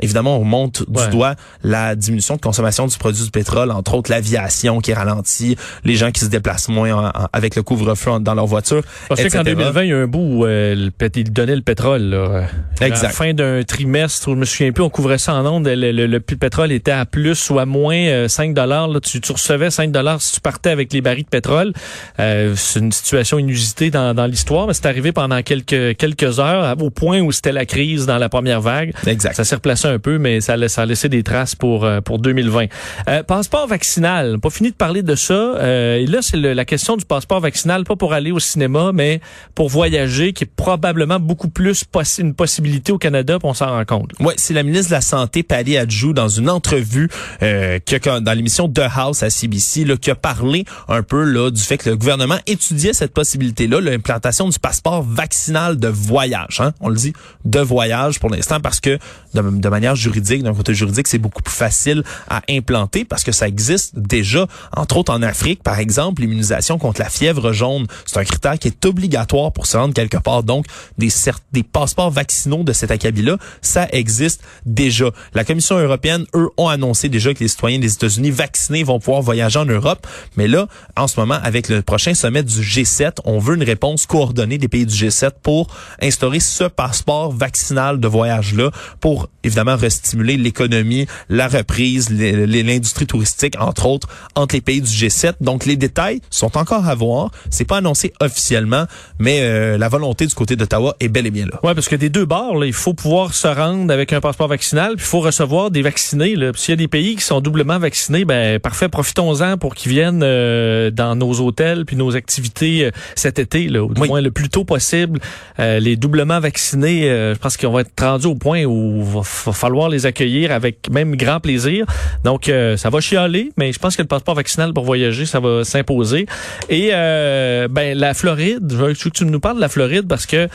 Évidemment, 0.00 0.38
on 0.38 0.44
monte 0.44 0.84
Ouais. 0.88 1.04
du 1.04 1.10
doigt 1.10 1.34
la 1.62 1.94
diminution 1.94 2.36
de 2.36 2.40
consommation 2.40 2.86
du 2.86 2.96
produit 2.98 3.22
du 3.24 3.30
pétrole, 3.30 3.70
entre 3.70 3.94
autres 3.94 4.10
l'aviation 4.10 4.80
qui 4.80 4.92
ralentit, 4.92 5.56
les 5.84 5.94
gens 5.96 6.10
qui 6.10 6.20
se 6.20 6.26
déplacent 6.26 6.68
moins 6.68 6.92
en- 6.92 7.06
en- 7.08 7.28
avec 7.32 7.56
le 7.56 7.62
couvre-feu 7.62 8.12
dans 8.20 8.34
leur 8.34 8.46
voiture. 8.46 8.82
Parce 9.08 9.22
qu'en 9.28 9.42
2020, 9.42 9.82
il 9.84 9.88
y 9.88 9.92
a 9.92 9.98
un 9.98 10.06
bout 10.06 10.18
où 10.40 10.44
euh, 10.46 10.74
le 10.74 10.90
il 11.16 11.32
donnait 11.32 11.54
le 11.56 11.62
pétrole. 11.62 12.02
Là. 12.02 12.16
Euh, 12.16 12.42
À 12.42 12.80
la 12.80 12.86
Exact. 12.88 13.12
fin 13.12 13.32
d'un 13.34 13.62
trimestre, 13.62 14.28
où 14.28 14.32
je 14.32 14.36
me 14.38 14.44
souviens 14.44 14.72
plus, 14.72 14.82
on 14.82 14.90
couvrait 14.90 15.18
ça 15.18 15.34
en 15.34 15.46
ondes, 15.46 15.66
le, 15.68 15.92
le- 15.92 16.06
le 16.06 16.20
pétrole 16.20 16.72
était 16.72 16.90
à 16.90 17.06
plus 17.06 17.50
ou 17.50 17.58
à 17.58 17.66
moins 17.66 17.94
euh, 17.96 18.28
5 18.28 18.52
dollars. 18.54 18.88
Tu, 19.02 19.20
tu 19.20 19.32
recevais 19.32 19.70
5 19.70 19.92
dollars 19.92 20.20
si 20.20 20.32
tu 20.34 20.40
partais 20.40 20.70
avec 20.70 20.92
les 20.92 21.00
barils 21.00 21.24
de 21.24 21.28
pétrole. 21.28 21.72
Euh, 22.20 22.54
c'est 22.56 22.80
une 22.80 22.92
situation 22.92 23.38
inusitée 23.38 23.90
dans, 23.90 24.14
dans 24.14 24.26
l'histoire, 24.26 24.66
mais 24.66 24.74
c'est 24.74 24.86
arrivé 24.86 25.12
pendant 25.12 25.40
quelques 25.42 25.96
quelques 25.96 26.40
heures, 26.40 26.74
au 26.80 26.90
point 26.90 27.20
où 27.20 27.30
c'était 27.32 27.52
la 27.52 27.64
crise 27.66 28.06
dans 28.06 28.18
la 28.18 28.28
première 28.28 28.60
vague. 28.60 28.92
Exact. 29.06 29.34
Ça 29.36 29.44
s'est 29.44 29.54
replacé 29.54 29.83
un 29.86 29.98
peu, 29.98 30.18
mais 30.18 30.40
ça, 30.40 30.56
ça 30.68 30.82
a 30.82 30.86
laissé 30.86 31.08
des 31.08 31.22
traces 31.22 31.54
pour 31.54 31.84
euh, 31.84 32.00
pour 32.00 32.18
2020. 32.18 32.66
Euh, 33.08 33.22
passeport 33.22 33.66
vaccinal, 33.66 34.38
pas 34.40 34.50
fini 34.50 34.70
de 34.70 34.74
parler 34.76 35.02
de 35.02 35.14
ça. 35.14 35.34
Euh, 35.34 36.04
là, 36.06 36.18
c'est 36.22 36.36
la 36.36 36.64
question 36.64 36.96
du 36.96 37.04
passeport 37.04 37.40
vaccinal, 37.40 37.84
pas 37.84 37.96
pour 37.96 38.12
aller 38.12 38.30
au 38.32 38.38
cinéma, 38.38 38.90
mais 38.92 39.20
pour 39.54 39.68
voyager, 39.68 40.32
qui 40.32 40.44
est 40.44 40.50
probablement 40.54 41.18
beaucoup 41.20 41.48
plus 41.48 41.84
possi- 41.84 42.20
une 42.22 42.34
possibilité 42.34 42.92
au 42.92 42.98
Canada, 42.98 43.38
puis 43.38 43.48
on 43.48 43.54
s'en 43.54 43.66
rend 43.70 43.84
compte. 43.84 44.10
Ouais, 44.20 44.34
c'est 44.36 44.54
la 44.54 44.62
ministre 44.62 44.88
de 44.90 44.94
la 44.94 45.00
Santé, 45.00 45.42
Patty 45.42 45.76
Adjou, 45.76 46.12
dans 46.12 46.28
une 46.28 46.48
entrevue 46.50 47.08
euh, 47.42 47.78
qui 47.84 47.94
a- 47.96 48.20
dans 48.20 48.32
l'émission 48.32 48.68
The 48.68 48.82
House 48.94 49.22
à 49.22 49.30
CBC, 49.30 49.84
là, 49.84 49.96
qui 49.96 50.10
a 50.10 50.14
parlé 50.14 50.64
un 50.88 51.02
peu 51.02 51.22
là 51.24 51.50
du 51.50 51.60
fait 51.60 51.78
que 51.78 51.90
le 51.90 51.96
gouvernement 51.96 52.38
étudiait 52.46 52.92
cette 52.92 53.12
possibilité-là, 53.12 53.80
l'implantation 53.80 54.48
du 54.48 54.58
passeport 54.58 55.02
vaccinal 55.02 55.78
de 55.78 55.88
voyage. 55.88 56.60
Hein? 56.60 56.72
On 56.80 56.88
le 56.88 56.96
dit 56.96 57.12
de 57.44 57.60
voyage 57.60 58.20
pour 58.20 58.30
l'instant 58.30 58.60
parce 58.60 58.80
que 58.80 58.98
de 59.34 59.68
manière 59.74 59.96
juridique, 59.96 60.42
d'un 60.42 60.54
côté 60.54 60.72
juridique, 60.72 61.08
c'est 61.08 61.18
beaucoup 61.18 61.42
plus 61.42 61.54
facile 61.54 62.02
à 62.28 62.42
implanter 62.48 63.04
parce 63.04 63.24
que 63.24 63.32
ça 63.32 63.48
existe 63.48 63.98
déjà, 63.98 64.46
entre 64.76 64.96
autres 64.98 65.12
en 65.12 65.22
Afrique, 65.22 65.62
par 65.62 65.78
exemple, 65.78 66.22
l'immunisation 66.22 66.78
contre 66.78 67.00
la 67.00 67.08
fièvre 67.08 67.52
jaune. 67.52 67.86
C'est 68.06 68.18
un 68.18 68.24
critère 68.24 68.58
qui 68.58 68.68
est 68.68 68.86
obligatoire 68.86 69.52
pour 69.52 69.66
se 69.66 69.76
rendre 69.76 69.94
quelque 69.94 70.16
part. 70.16 70.42
Donc, 70.42 70.66
des, 70.98 71.08
des 71.52 71.62
passeports 71.62 72.10
vaccinaux 72.10 72.62
de 72.62 72.72
cet 72.72 72.90
acabit-là, 72.90 73.36
ça 73.62 73.88
existe 73.90 74.42
déjà. 74.64 75.10
La 75.34 75.44
Commission 75.44 75.78
européenne, 75.78 76.24
eux, 76.34 76.50
ont 76.56 76.68
annoncé 76.68 77.08
déjà 77.08 77.34
que 77.34 77.40
les 77.40 77.48
citoyens 77.48 77.78
des 77.78 77.92
États-Unis 77.92 78.30
vaccinés 78.30 78.84
vont 78.84 79.00
pouvoir 79.00 79.22
voyager 79.22 79.58
en 79.58 79.64
Europe. 79.64 80.06
Mais 80.36 80.46
là, 80.46 80.68
en 80.96 81.08
ce 81.08 81.18
moment, 81.18 81.38
avec 81.42 81.68
le 81.68 81.82
prochain 81.82 82.14
sommet 82.14 82.42
du 82.42 82.60
G7, 82.60 83.18
on 83.24 83.38
veut 83.38 83.56
une 83.56 83.64
réponse 83.64 84.06
coordonnée 84.06 84.58
des 84.58 84.68
pays 84.68 84.86
du 84.86 84.94
G7 84.94 85.32
pour 85.42 85.66
instaurer 86.00 86.40
ce 86.40 86.64
passeport 86.64 87.32
vaccinal 87.32 87.98
de 87.98 88.08
voyage-là 88.08 88.70
pour, 89.00 89.28
évidemment, 89.42 89.63
restimuler 89.72 90.36
l'économie, 90.36 91.06
la 91.28 91.48
reprise, 91.48 92.10
l'industrie 92.10 93.06
touristique, 93.06 93.54
entre 93.58 93.86
autres, 93.86 94.08
entre 94.34 94.54
les 94.54 94.60
pays 94.60 94.80
du 94.80 94.90
G7. 94.90 95.34
Donc, 95.40 95.64
les 95.64 95.76
détails 95.76 96.20
sont 96.30 96.56
encore 96.56 96.86
à 96.86 96.94
voir. 96.94 97.30
C'est 97.50 97.64
pas 97.64 97.78
annoncé 97.78 98.12
officiellement, 98.20 98.84
mais 99.18 99.40
euh, 99.42 99.78
la 99.78 99.88
volonté 99.88 100.26
du 100.26 100.34
côté 100.34 100.56
d'Ottawa 100.56 100.94
est 101.00 101.08
bel 101.08 101.26
et 101.26 101.30
bien 101.30 101.46
là. 101.46 101.60
Ouais, 101.62 101.74
parce 101.74 101.88
que 101.88 101.96
des 101.96 102.08
deux 102.10 102.24
bords, 102.26 102.56
là, 102.58 102.66
il 102.66 102.72
faut 102.72 102.94
pouvoir 102.94 103.32
se 103.34 103.48
rendre 103.48 103.92
avec 103.92 104.12
un 104.12 104.20
passeport 104.20 104.48
vaccinal, 104.48 104.96
puis 104.96 105.04
il 105.04 105.08
faut 105.08 105.20
recevoir 105.20 105.70
des 105.70 105.82
vaccinés. 105.82 106.34
S'il 106.56 106.72
y 106.72 106.74
a 106.74 106.76
des 106.76 106.88
pays 106.88 107.16
qui 107.16 107.22
sont 107.24 107.40
doublement 107.40 107.78
vaccinés, 107.78 108.24
ben 108.24 108.58
parfait, 108.58 108.88
profitons-en 108.88 109.56
pour 109.58 109.74
qu'ils 109.74 109.92
viennent 109.92 110.22
euh, 110.22 110.90
dans 110.90 111.16
nos 111.16 111.40
hôtels 111.40 111.84
puis 111.86 111.96
nos 111.96 112.16
activités 112.16 112.84
euh, 112.86 112.90
cet 113.14 113.38
été, 113.38 113.68
là, 113.68 113.82
ou 113.84 113.92
du 113.94 114.00
Oui. 114.00 114.08
moins 114.08 114.20
le 114.20 114.30
plus 114.30 114.48
tôt 114.48 114.64
possible. 114.64 115.20
Euh, 115.58 115.78
les 115.80 115.96
doublement 115.96 116.40
vaccinés, 116.40 117.08
euh, 117.08 117.34
je 117.34 117.38
pense 117.38 117.56
qu'on 117.56 117.70
va 117.72 117.82
être 117.82 117.92
rendu 118.00 118.26
au 118.26 118.34
point 118.34 118.64
où 118.64 118.98
il 118.98 119.04
va, 119.04 119.20
va 119.20 119.52
falloir 119.54 119.88
les 119.88 120.06
accueillir 120.06 120.52
avec 120.52 120.90
même 120.90 121.16
grand 121.16 121.40
plaisir. 121.40 121.86
Donc 122.24 122.48
euh, 122.48 122.76
ça 122.76 122.90
va 122.90 123.00
chialer, 123.00 123.50
mais 123.56 123.72
je 123.72 123.78
pense 123.78 123.96
que 123.96 124.02
le 124.02 124.08
passeport 124.08 124.34
vaccinal 124.34 124.72
pour 124.72 124.84
voyager, 124.84 125.26
ça 125.26 125.40
va 125.40 125.64
s'imposer. 125.64 126.26
Et 126.68 126.90
euh, 126.92 127.68
ben 127.68 127.96
la 127.96 128.14
Floride, 128.14 128.66
je 128.70 128.76
veux 128.76 128.94
que 128.94 129.08
tu 129.08 129.24
nous 129.24 129.40
parles 129.40 129.56
de 129.56 129.60
la 129.60 129.68
Floride 129.68 130.06
parce 130.08 130.26
que 130.26 130.48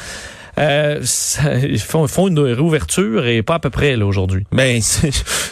euh, 0.59 1.01
ils 1.63 1.79
font, 1.79 2.07
font 2.07 2.27
une 2.27 2.39
réouverture 2.39 3.25
et 3.25 3.41
pas 3.43 3.55
à 3.55 3.59
peu 3.59 3.69
près 3.69 3.95
là 3.95 4.05
aujourd'hui. 4.05 4.45
Ben, 4.51 4.81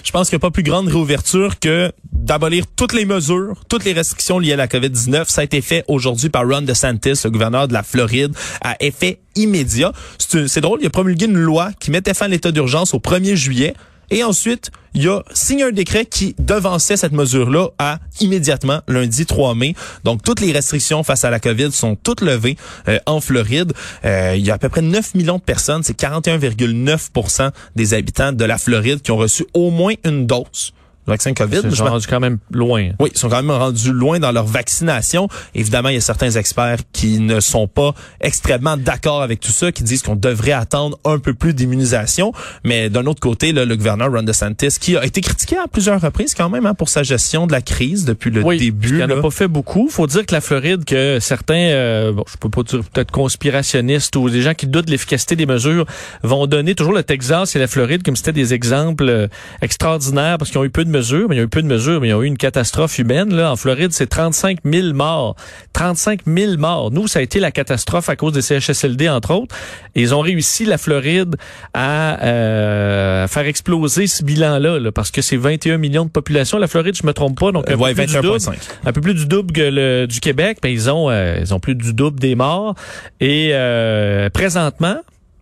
je 0.04 0.12
pense 0.12 0.30
qu'il 0.30 0.36
n'y 0.38 0.42
a 0.42 0.46
pas 0.48 0.52
plus 0.52 0.64
grande 0.64 0.88
réouverture 0.88 1.60
que 1.60 1.92
d'abolir 2.12 2.66
toutes 2.76 2.94
les 2.94 3.06
mesures, 3.06 3.56
toutes 3.70 3.86
les 3.86 3.94
restrictions 3.94 4.40
liées 4.40 4.54
à 4.54 4.58
la 4.58 4.68
COVID-19. 4.68 5.26
Ça 5.28 5.42
a 5.42 5.44
été 5.44 5.62
fait 5.62 5.86
aujourd'hui 5.88 6.30
par 6.30 6.48
Ron 6.48 6.62
DeSantis, 6.62 7.22
le 7.24 7.30
gouverneur 7.30 7.68
de 7.68 7.74
la 7.74 7.84
Floride, 7.84 8.34
à 8.62 8.76
effet 8.82 9.20
immédiat. 9.36 9.94
C'est 10.18 10.62
drôle, 10.62 10.80
il 10.82 10.88
a 10.88 10.90
promulgué 10.90 11.26
une 11.26 11.38
loi 11.38 11.72
qui 11.80 11.92
mettait 11.92 12.14
fin 12.14 12.26
à 12.26 12.30
l'état 12.30 12.52
d'urgence 12.52 12.94
au 12.94 13.00
1er 13.00 13.36
juillet. 13.36 13.74
Et 14.10 14.24
ensuite, 14.24 14.72
il 14.94 15.08
a 15.10 15.22
signé 15.34 15.64
un 15.64 15.72
décret 15.72 16.06
qui 16.06 16.34
devançait 16.40 16.98
cette 16.98 17.12
mesure-là 17.12 17.68
à 17.78 18.00
immédiatement 18.20 18.82
lundi 18.88 19.26
3 19.26 19.54
mai. 19.54 19.76
Donc, 20.04 20.24
toutes 20.24 20.40
les 20.40 20.52
restrictions 20.52 21.04
face 21.04 21.24
à 21.26 21.30
la 21.30 21.40
COVID 21.40 21.72
sont 21.72 21.96
toutes 21.96 22.22
levées 22.22 22.58
euh, 22.88 22.98
en 23.06 23.22
Floride. 23.22 23.74
Euh, 24.06 24.36
il 24.38 24.46
y 24.46 24.50
a 24.50 24.56
à 24.56 24.58
peu 24.58 24.70
près 24.70 24.82
9 24.82 25.14
millions 25.16 25.38
de 25.38 25.44
personnes, 25.44 25.84
c'est 25.84 26.00
41,9% 26.00 27.52
des 27.76 27.94
habitants 27.94 28.32
de 28.32 28.46
la 28.46 28.58
Floride 28.58 29.02
qui 29.02 29.12
ont 29.12 29.18
reçu 29.18 29.46
au 29.54 29.72
moins 29.72 29.94
une 30.04 30.26
dose 30.26 30.74
vaccin 31.08 31.34
COVID. 31.34 31.62
Ils 31.64 31.76
sont 31.76 31.86
rendus 31.86 32.08
quand 32.08 32.20
même 32.20 32.38
loin. 32.52 32.90
Oui, 33.00 33.10
ils 33.14 33.18
sont 33.18 33.30
quand 33.30 33.42
même 33.42 33.52
rendus 33.52 33.92
loin 33.92 34.20
dans 34.20 34.32
leur 34.32 34.46
vaccination. 34.46 35.28
Évidemment, 35.56 35.90
il 35.90 35.96
y 35.96 35.98
a 35.98 36.02
certains 36.02 36.32
experts 36.32 36.80
qui 36.94 37.20
ne 37.20 37.40
sont 37.40 37.68
pas 37.68 37.94
extrêmement 38.22 38.78
d'accord 38.78 39.22
avec 39.22 39.40
tout 39.40 39.52
ça, 39.52 39.72
qui 39.72 39.84
disent 39.84 40.04
qu'on 40.04 40.16
devrait 40.16 40.52
attendre 40.52 41.00
un 41.06 41.20
peu 41.20 41.34
plus 41.34 41.54
d'immunisation. 41.54 42.34
Mais 42.64 42.90
d'un 42.90 43.06
autre 43.06 43.20
côté, 43.20 43.54
là, 43.54 43.66
le 43.66 43.76
gouverneur 43.76 44.12
Ron 44.12 44.24
DeSantis, 44.24 44.78
qui 44.80 44.98
a 44.98 45.06
été 45.06 45.22
critiqué 45.22 45.58
à 45.58 45.68
plusieurs 45.68 46.02
reprises 46.02 46.34
quand 46.34 46.50
même 46.50 46.66
hein, 46.66 46.74
pour 46.74 46.90
sa 46.90 47.04
gestion 47.04 47.48
de 47.48 47.52
la 47.52 47.62
crise 47.62 48.06
depuis 48.06 48.32
le 48.32 48.44
Oui, 48.44 48.58
début. 48.58 49.00
Il 49.00 49.06
n'en 49.06 49.18
a 49.18 49.22
pas 49.22 49.32
fait 49.32 49.48
beaucoup. 49.48 49.90
Faut 49.90 50.08
dire 50.08 50.26
que 50.26 50.34
la 50.34 50.42
Floride, 50.42 50.86
que 50.86 51.20
certains, 51.20 51.56
euh, 51.56 52.12
bon, 52.12 52.24
je 52.32 52.38
peux 52.38 52.50
pas 52.50 52.64
dire 52.64 52.82
peut-être 52.94 53.12
conspirationnistes 53.12 54.16
ou 54.16 54.30
des 54.30 54.42
gens 54.42 54.54
qui 54.54 54.68
doutent 54.68 54.86
de 54.86 54.92
l'efficacité 54.92 55.36
des 55.36 55.46
mesures, 55.46 55.86
vont 56.24 56.48
donner 56.48 56.76
toujours 56.76 56.94
le 56.94 57.04
Texas 57.04 57.56
et 57.56 57.60
la 57.60 57.68
Floride 57.68 58.04
comme 58.04 58.16
c'était 58.16 58.34
des 58.34 58.54
exemples 58.54 59.08
euh, 59.10 59.28
extraordinaires 59.62 60.38
parce 60.38 60.52
qu'ils 60.52 60.60
ont 60.60 60.64
eu 60.64 60.70
peu 60.70 60.84
de 60.86 60.90
mesures, 60.98 61.28
mais 61.30 61.36
ils 61.38 61.42
ont 61.42 61.44
eu 61.44 61.48
peu 61.48 61.62
de 61.62 61.68
mesures, 61.68 62.02
mais 62.02 62.10
ils 62.10 62.14
ont 62.14 62.22
eu 62.24 62.28
une 62.28 62.38
catastrophe 62.38 62.98
humaine. 63.00 63.34
Là, 63.34 63.52
en 63.52 63.56
Floride, 63.56 63.92
c'est 63.92 64.08
35 64.08 64.60
000 64.66 64.94
morts. 64.94 65.36
35 65.74 66.22
000 66.26 66.58
morts. 66.58 66.92
Nous, 66.92 67.08
ça 67.08 67.20
a 67.20 67.22
été 67.22 67.40
la 67.40 67.52
catastrophe 67.52 68.10
à 68.10 68.16
cause 68.16 68.34
des 68.34 68.42
CHSLD, 68.42 69.10
entre 69.10 69.34
autres. 69.34 69.56
Et 69.96 70.02
ils 70.02 70.14
ont 70.16 70.22
réussi, 70.22 70.66
la 70.66 70.78
Floride, 70.78 71.36
à 71.74 72.24
euh, 72.24 73.28
faire 73.28 73.46
exploser 73.46 74.08
ce 74.08 74.24
bilan-là, 74.24 74.80
là, 74.80 74.92
parce 74.92 75.12
que 75.12 75.22
c'est 75.22 75.38
21 75.38 75.78
millions 75.78 76.06
de 76.06 76.10
population. 76.10 76.58
La 76.58 76.68
Floride, 76.68 76.96
je 76.96 77.06
me 77.06 77.14
trompe 77.14 77.40
pas, 77.40 77.52
donc 77.52 77.70
un 77.70 77.74
Euh, 77.74 77.78
ouais, 77.78 77.94
peu 77.94 78.04
plus 78.04 78.14
du 78.14 78.22
double 78.22 78.38
21,5. 78.38 78.54
un 78.86 78.94
peu 78.94 79.02
plus 79.02 79.14
du 79.14 79.26
double 79.26 79.52
que 79.54 79.62
le, 79.62 80.06
du 80.08 80.20
Québec, 80.20 80.58
mais 80.64 80.74
ils 80.74 80.90
ont 80.90 81.10
euh, 81.10 81.38
ils 81.40 81.54
ont 81.54 81.60
plus 81.60 81.76
du 81.76 81.94
double 81.94 82.20
des 82.20 82.36
morts. 82.36 82.76
Et 83.20 83.50
euh, 83.54 84.30
présentement, 84.30 84.98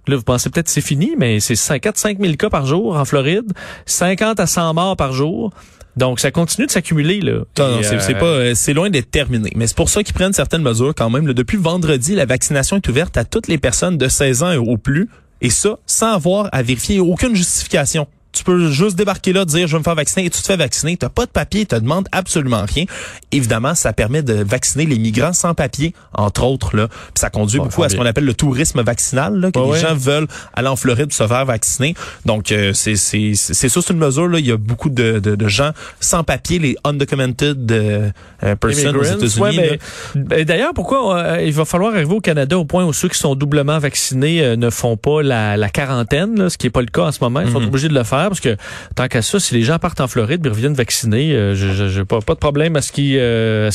là 0.07 0.15
vous 0.15 0.23
pensez 0.23 0.49
peut-être 0.49 0.67
que 0.67 0.71
c'est 0.71 0.81
fini, 0.81 1.13
mais 1.17 1.39
c'est 1.39 1.55
4-5 1.55 2.21
000 2.21 2.35
cas 2.35 2.49
par 2.49 2.65
jour 2.65 2.97
en 2.97 3.05
Floride, 3.05 3.51
50 3.85 4.39
à 4.39 4.47
100 4.47 4.73
morts 4.73 4.97
par 4.97 5.13
jour. 5.13 5.51
Donc 5.97 6.19
ça 6.19 6.31
continue 6.31 6.67
de 6.67 6.71
s'accumuler 6.71 7.21
là. 7.21 7.43
Non, 7.57 7.79
c'est 7.81 8.15
euh, 8.15 8.19
pas, 8.19 8.25
euh, 8.25 8.53
c'est 8.55 8.73
loin 8.73 8.89
d'être 8.89 9.09
terminé. 9.09 9.51
Mais 9.55 9.67
c'est 9.67 9.77
pour 9.77 9.89
ça 9.89 10.03
qu'ils 10.03 10.13
prennent 10.13 10.33
certaines 10.33 10.61
mesures 10.61 10.93
quand 10.95 11.09
même. 11.09 11.25
là. 11.27 11.33
Depuis 11.33 11.57
vendredi, 11.57 12.15
la 12.15 12.25
vaccination 12.25 12.75
est 12.77 12.87
ouverte 12.89 13.15
à 13.17 13.23
toutes 13.23 13.47
les 13.47 13.57
personnes 13.57 13.97
de 13.97 14.07
16 14.07 14.43
ans 14.43 14.51
et 14.51 14.57
au 14.57 14.77
plus. 14.77 15.09
Et 15.41 15.49
ça, 15.49 15.77
sans 15.85 16.13
avoir 16.13 16.49
à 16.51 16.63
vérifier 16.63 16.99
aucune 16.99 17.35
justification. 17.35 18.07
Tu 18.35 18.43
peux 18.43 18.69
juste 18.69 18.95
débarquer 18.97 19.33
là, 19.33 19.45
dire 19.45 19.65
je 19.67 19.71
vais 19.73 19.79
me 19.79 19.83
faire 19.83 19.95
vacciner 19.95 20.25
et 20.25 20.29
tu 20.29 20.41
te 20.41 20.45
fais 20.45 20.57
vacciner. 20.57 20.97
T'as 20.97 21.09
pas 21.09 21.25
de 21.25 21.31
papier, 21.31 21.65
te 21.65 21.75
demandent 21.75 22.07
absolument 22.11 22.63
rien. 22.67 22.83
Évidemment, 23.31 23.73
ça 23.75 23.93
permet 23.93 24.21
de 24.21 24.33
vacciner 24.43 24.85
les 24.85 24.99
migrants 24.99 25.33
sans 25.33 25.53
papier, 25.53 25.93
entre 26.13 26.43
autres 26.43 26.75
là. 26.75 26.87
Puis 26.89 26.97
ça 27.15 27.29
conduit 27.29 27.57
Bon, 27.59 27.65
beaucoup 27.65 27.83
à 27.83 27.89
ce 27.89 27.95
qu'on 27.95 28.05
appelle 28.05 28.25
le 28.25 28.33
tourisme 28.33 28.81
vaccinal, 28.83 29.35
là, 29.39 29.51
que 29.51 29.59
Ouais, 29.59 29.65
les 29.65 29.71
ouais. 29.71 29.79
gens 29.79 29.95
veulent 29.95 30.27
aller 30.53 30.67
en 30.67 30.75
Floride 30.75 31.11
se 31.13 31.25
faire 31.25 31.45
vacciner. 31.45 31.95
Donc 32.25 32.51
euh, 32.51 32.73
c'est 32.73 32.95
c'est 32.97 33.31
c'est 33.35 33.69
ça, 33.69 33.81
c'est 33.81 33.93
une 33.93 33.99
mesure 33.99 34.27
là. 34.27 34.39
Il 34.39 34.45
y 34.45 34.51
a 34.51 34.57
beaucoup 34.57 34.89
de, 34.89 35.19
de, 35.19 35.35
de 35.35 35.47
gens 35.47 35.71
sans 35.99 36.23
papier, 36.23 36.59
les 36.59 36.75
undocumented 36.83 37.71
euh, 37.71 38.09
euh, 38.43 38.55
persons 38.55 38.93
aux 38.95 39.03
États-Unis. 39.03 39.39
ouais, 39.41 39.79
ben, 40.15 40.43
D'ailleurs, 40.43 40.73
pourquoi 40.73 41.15
euh, 41.17 41.41
il 41.41 41.53
va 41.53 41.63
falloir 41.65 41.93
arriver 41.93 42.13
au 42.13 42.21
Canada 42.21 42.57
au 42.57 42.65
point 42.65 42.83
où 42.85 42.91
ceux 42.93 43.07
qui 43.09 43.17
sont 43.17 43.35
doublement 43.35 43.79
vaccinés 43.79 44.55
ne 44.57 44.69
font 44.69 44.97
pas 44.97 45.21
la, 45.23 45.55
la 45.57 45.69
quarantaine, 45.69 46.37
là, 46.37 46.49
ce 46.49 46.57
qui 46.57 46.67
est 46.67 46.71
pas 46.71 46.81
le 46.81 46.87
cas 46.87 47.03
en 47.03 47.11
ce 47.11 47.19
moment. 47.21 47.39
Ils 47.41 47.51
sont 47.51 47.59
Mhm. 47.61 47.67
obligés 47.67 47.87
de 47.87 47.93
le 47.93 48.03
faire 48.03 48.24
parce 48.29 48.39
que 48.41 48.55
tant 48.95 49.07
qu'à 49.07 49.21
ça, 49.21 49.39
si 49.39 49.53
les 49.53 49.63
gens 49.63 49.79
partent 49.79 50.01
en 50.01 50.07
Floride 50.07 50.45
et 50.45 50.49
reviennent 50.49 50.73
vaccinés, 50.73 51.33
euh, 51.33 51.55
je- 51.55 51.89
je- 51.89 52.01
pas, 52.01 52.19
de 52.19 52.39
problème 52.39 52.75
à 52.75 52.81
ce 52.81 52.91
qu'ils 52.91 53.17
euh, 53.17 53.69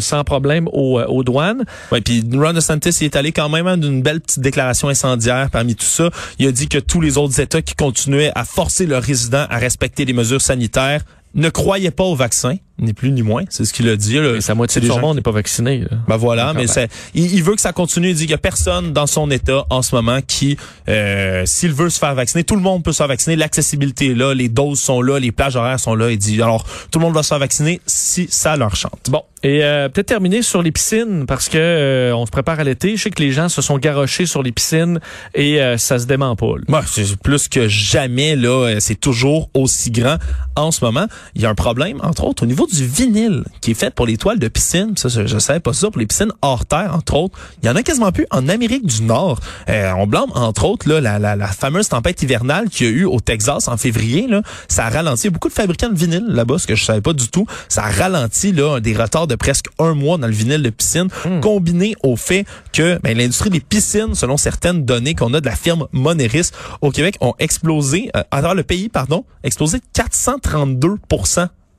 sans 0.00 0.24
problème 0.24 0.68
aux, 0.72 0.98
euh, 0.98 1.06
aux 1.06 1.22
douanes. 1.24 1.64
Ouais, 1.92 2.00
puis 2.00 2.24
Ron 2.32 2.52
DeSantis 2.52 3.04
est 3.04 3.16
allé 3.16 3.32
quand 3.32 3.48
même 3.48 3.78
d'une 3.80 4.02
belle 4.02 4.20
petite 4.20 4.40
déclaration 4.40 4.88
incendiaire 4.88 5.48
parmi 5.50 5.74
tout 5.74 5.84
ça. 5.84 6.10
Il 6.38 6.46
a 6.46 6.52
dit 6.52 6.68
que 6.68 6.78
tous 6.78 7.00
les 7.00 7.18
autres 7.18 7.40
États 7.40 7.62
qui 7.62 7.74
continuaient 7.74 8.32
à 8.34 8.44
forcer 8.44 8.86
leurs 8.86 9.02
résidents 9.02 9.46
à 9.50 9.58
respecter 9.58 10.04
les 10.04 10.12
mesures 10.12 10.40
sanitaires 10.42 11.02
ne 11.34 11.48
croyaient 11.50 11.90
pas 11.90 12.04
au 12.04 12.14
vaccin, 12.14 12.56
ni 12.78 12.92
plus 12.92 13.10
ni 13.10 13.22
moins. 13.22 13.44
C'est 13.50 13.64
ce 13.64 13.72
qu'il 13.72 13.88
a 13.88 13.96
dit. 13.96 14.14
là. 14.14 14.40
Sa 14.40 14.54
moitié 14.54 14.80
des 14.80 14.86
gens 14.86 15.00
monde 15.00 15.16
n'est 15.16 15.22
pas 15.22 15.30
vacciné. 15.30 15.80
là. 15.80 15.96
Ben 16.06 16.16
voilà, 16.16 16.52
mais 16.54 16.66
c'est, 16.66 16.88
il, 17.14 17.34
il 17.34 17.42
veut 17.42 17.54
que 17.54 17.60
ça 17.60 17.72
continue. 17.72 18.10
Il 18.10 18.14
dit 18.14 18.22
qu'il 18.22 18.30
y 18.30 18.34
a 18.34 18.38
personne 18.38 18.92
dans 18.92 19.06
son 19.06 19.30
État 19.30 19.64
en 19.70 19.82
ce 19.82 19.94
moment 19.94 20.20
qui, 20.26 20.56
euh, 20.88 21.42
s'il 21.46 21.72
veut 21.72 21.90
se 21.90 21.98
faire 21.98 22.14
vacciner, 22.14 22.44
tout 22.44 22.56
le 22.56 22.62
monde 22.62 22.82
peut 22.82 22.92
se 22.92 22.98
faire 22.98 23.08
vacciner. 23.08 23.36
L'accessibilité 23.36 24.10
est 24.10 24.14
là, 24.14 24.34
les 24.34 24.48
doses 24.48 24.80
sont 24.80 25.02
là, 25.02 25.18
les 25.18 25.32
plages 25.32 25.56
horaires 25.56 25.80
sont 25.80 25.94
là. 25.94 26.10
Il 26.10 26.18
dit 26.18 26.40
alors 26.42 26.64
tout 26.90 26.98
le 26.98 27.04
monde 27.04 27.14
va 27.14 27.22
se 27.22 27.28
faire 27.28 27.38
vacciner 27.38 27.80
si 27.86 28.26
ça 28.30 28.56
leur 28.56 28.76
chante. 28.76 29.08
Bon, 29.10 29.22
et 29.42 29.62
euh, 29.64 29.88
peut-être 29.88 30.06
terminer 30.08 30.42
sur 30.42 30.62
les 30.62 30.72
piscines 30.72 31.26
parce 31.26 31.48
que 31.48 31.58
euh, 31.58 32.12
on 32.16 32.26
se 32.26 32.30
prépare 32.30 32.58
à 32.60 32.64
l'été. 32.64 32.96
Je 32.96 33.02
sais 33.04 33.10
que 33.10 33.22
les 33.22 33.30
gens 33.30 33.48
se 33.48 33.62
sont 33.62 33.78
garochés 33.78 34.26
sur 34.26 34.42
les 34.42 34.52
piscines 34.52 35.00
et 35.34 35.60
euh, 35.60 35.76
ça 35.78 35.98
se 35.98 36.06
dément 36.06 36.34
pas. 36.34 36.46
c'est 36.86 37.16
plus 37.20 37.48
que 37.48 37.68
jamais 37.68 38.34
là, 38.36 38.48
euh, 38.48 38.76
c'est 38.80 38.98
toujours 38.98 39.50
aussi 39.54 39.90
grand 39.90 40.16
en 40.56 40.70
ce 40.70 40.84
moment. 40.84 41.06
Il 41.34 41.42
y 41.42 41.46
a 41.46 41.50
un 41.50 41.54
problème, 41.54 42.00
entre 42.02 42.24
autres, 42.24 42.42
au 42.42 42.46
niveau 42.46 42.66
du 42.68 42.86
vinyle 42.86 43.44
qui 43.60 43.72
est 43.72 43.74
fait 43.74 43.94
pour 43.94 44.06
les 44.06 44.16
toiles 44.16 44.38
de 44.38 44.48
piscine. 44.48 44.96
Ça, 44.96 45.08
je, 45.08 45.26
je 45.26 45.38
savais 45.38 45.60
pas 45.60 45.72
ça 45.72 45.90
pour 45.90 45.98
les 45.98 46.06
piscines 46.06 46.32
hors 46.42 46.64
terre, 46.66 46.94
entre 46.94 47.14
autres. 47.14 47.38
Il 47.62 47.66
y 47.66 47.70
en 47.70 47.76
a 47.76 47.82
quasiment 47.82 48.12
plus 48.12 48.26
en 48.30 48.48
Amérique 48.48 48.86
du 48.86 49.02
Nord. 49.02 49.40
Euh, 49.68 49.92
on 49.96 50.06
blâme 50.06 50.30
entre 50.34 50.64
autres 50.64 50.88
là, 50.88 51.00
la, 51.00 51.18
la, 51.18 51.36
la 51.36 51.46
fameuse 51.48 51.88
tempête 51.88 52.22
hivernale 52.22 52.68
qu'il 52.68 52.86
y 52.86 52.90
a 52.90 52.92
eu 52.92 53.04
au 53.04 53.20
Texas 53.20 53.68
en 53.68 53.76
février. 53.76 54.26
Là, 54.26 54.42
ça 54.68 54.86
a 54.86 54.90
ralenti 54.90 55.22
Il 55.22 55.26
y 55.26 55.28
a 55.28 55.30
beaucoup 55.32 55.48
de 55.48 55.54
fabricants 55.54 55.88
de 55.88 55.96
vinyle 55.96 56.26
là-bas, 56.28 56.58
ce 56.58 56.66
que 56.66 56.74
je 56.74 56.84
savais 56.84 57.00
pas 57.00 57.12
du 57.12 57.28
tout. 57.28 57.46
Ça 57.68 57.84
a 57.84 57.90
ralenti 57.90 58.52
là 58.52 58.80
des 58.80 58.94
retards 58.94 59.26
de 59.26 59.34
presque 59.34 59.66
un 59.78 59.94
mois 59.94 60.18
dans 60.18 60.26
le 60.26 60.32
vinyle 60.32 60.62
de 60.62 60.70
piscine, 60.70 61.08
combiné 61.40 61.94
au 62.02 62.16
fait 62.16 62.44
que 62.72 62.98
ben, 63.02 63.16
l'industrie 63.16 63.50
des 63.50 63.60
piscines, 63.60 64.14
selon 64.14 64.36
certaines 64.36 64.84
données 64.84 65.14
qu'on 65.14 65.34
a 65.34 65.40
de 65.40 65.46
la 65.46 65.56
firme 65.56 65.86
Moneris 65.92 66.50
au 66.80 66.90
Québec, 66.90 67.16
ont 67.20 67.34
explosé, 67.38 68.10
euh, 68.16 68.20
à 68.30 68.38
travers 68.38 68.54
le 68.54 68.62
pays, 68.62 68.88
pardon, 68.88 69.24
explosé 69.42 69.78
de 69.78 69.84
432 69.92 70.96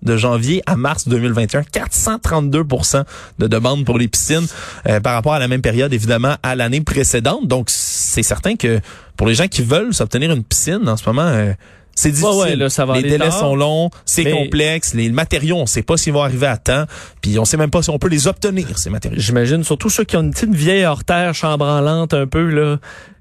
de 0.01 0.15
janvier 0.17 0.61
à 0.65 0.75
mars 0.75 1.07
2021, 1.07 1.61
432% 1.61 3.03
de 3.39 3.47
demandes 3.47 3.85
pour 3.85 3.97
les 3.97 4.07
piscines 4.07 4.47
euh, 4.87 4.99
par 4.99 5.13
rapport 5.13 5.33
à 5.33 5.39
la 5.39 5.47
même 5.47 5.61
période, 5.61 5.93
évidemment, 5.93 6.35
à 6.43 6.55
l'année 6.55 6.81
précédente. 6.81 7.47
Donc, 7.47 7.69
c'est 7.69 8.23
certain 8.23 8.55
que 8.55 8.79
pour 9.17 9.27
les 9.27 9.35
gens 9.35 9.47
qui 9.47 9.61
veulent 9.61 9.93
s'obtenir 9.93 10.31
une 10.31 10.43
piscine 10.43 10.87
en 10.87 10.95
ce 10.97 11.03
moment, 11.05 11.23
euh, 11.23 11.53
c'est 11.95 12.11
difficile. 12.11 12.39
ouais, 12.39 12.55
là, 12.55 12.69
ça 12.69 12.85
va 12.85 12.95
les 12.95 13.01
délais 13.03 13.17
tard. 13.17 13.39
sont 13.39 13.55
longs, 13.57 13.89
c'est 14.05 14.23
Mais- 14.23 14.31
complexe, 14.31 14.93
les 14.93 15.09
matériaux, 15.09 15.57
on 15.57 15.65
sait 15.65 15.81
pas 15.81 15.97
s'ils 15.97 16.13
vont 16.13 16.23
arriver 16.23 16.47
à 16.47 16.55
temps, 16.55 16.85
puis 17.21 17.37
on 17.37 17.43
sait 17.43 17.57
même 17.57 17.71
pas 17.71 17.81
si 17.81 17.89
on 17.89 17.99
peut 17.99 18.07
les 18.07 18.27
obtenir, 18.27 18.77
ces 18.77 18.89
matériaux. 18.89 19.19
J'imagine 19.19 19.65
surtout 19.65 19.89
ceux 19.89 20.05
qui 20.05 20.15
ont 20.15 20.21
une 20.21 20.31
petite 20.31 20.53
vieille 20.55 20.85
hors 20.85 21.03
terre 21.03 21.33
chambranlante 21.33 22.13
un 22.13 22.25
peu 22.25 22.45
là. 22.49 22.77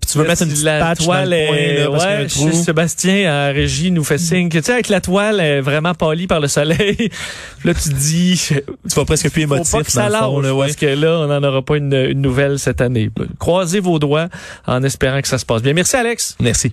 Puis 0.08 0.12
tu 0.12 0.18
veux 0.18 0.26
mettre 0.26 0.42
une 0.42 0.48
petite 0.48 0.64
la 0.64 0.78
patch 0.80 1.04
toile 1.04 1.28
dans 1.28 1.36
le 1.36 1.46
coin, 1.46 1.56
est, 1.56 1.74
là, 1.74 1.90
parce 1.90 2.36
ouais, 2.36 2.52
Sébastien 2.52 3.30
en 3.30 3.52
régie 3.52 3.90
nous 3.90 4.04
fait 4.04 4.16
signe 4.16 4.48
que 4.48 4.56
tu 4.56 4.64
sais 4.64 4.72
avec 4.72 4.88
la 4.88 5.02
toile 5.02 5.38
est 5.38 5.60
vraiment 5.60 5.92
pâlie 5.92 6.26
par 6.26 6.40
le 6.40 6.48
soleil. 6.48 7.10
là 7.64 7.74
tu 7.74 7.90
te 7.90 7.94
dis 7.94 8.40
Tu 8.88 8.94
vas 8.94 9.04
presque 9.04 9.30
plus 9.30 9.42
faut 9.46 9.54
émotif 9.54 9.72
pas 9.72 9.82
que 9.82 9.92
ça 9.92 10.08
dans 10.08 10.18
le 10.18 10.24
fond, 10.24 10.40
là, 10.40 10.54
ouais. 10.54 10.66
parce 10.66 10.76
que 10.76 10.86
là 10.86 11.18
on 11.20 11.26
n'en 11.26 11.42
aura 11.42 11.60
pas 11.60 11.76
une, 11.76 11.92
une 11.92 12.22
nouvelle 12.22 12.58
cette 12.58 12.80
année. 12.80 13.10
Croisez 13.38 13.80
vos 13.80 13.98
doigts 13.98 14.28
en 14.66 14.82
espérant 14.82 15.20
que 15.20 15.28
ça 15.28 15.36
se 15.36 15.44
passe 15.44 15.62
bien. 15.62 15.74
Merci 15.74 15.96
Alex. 15.96 16.36
Merci. 16.40 16.72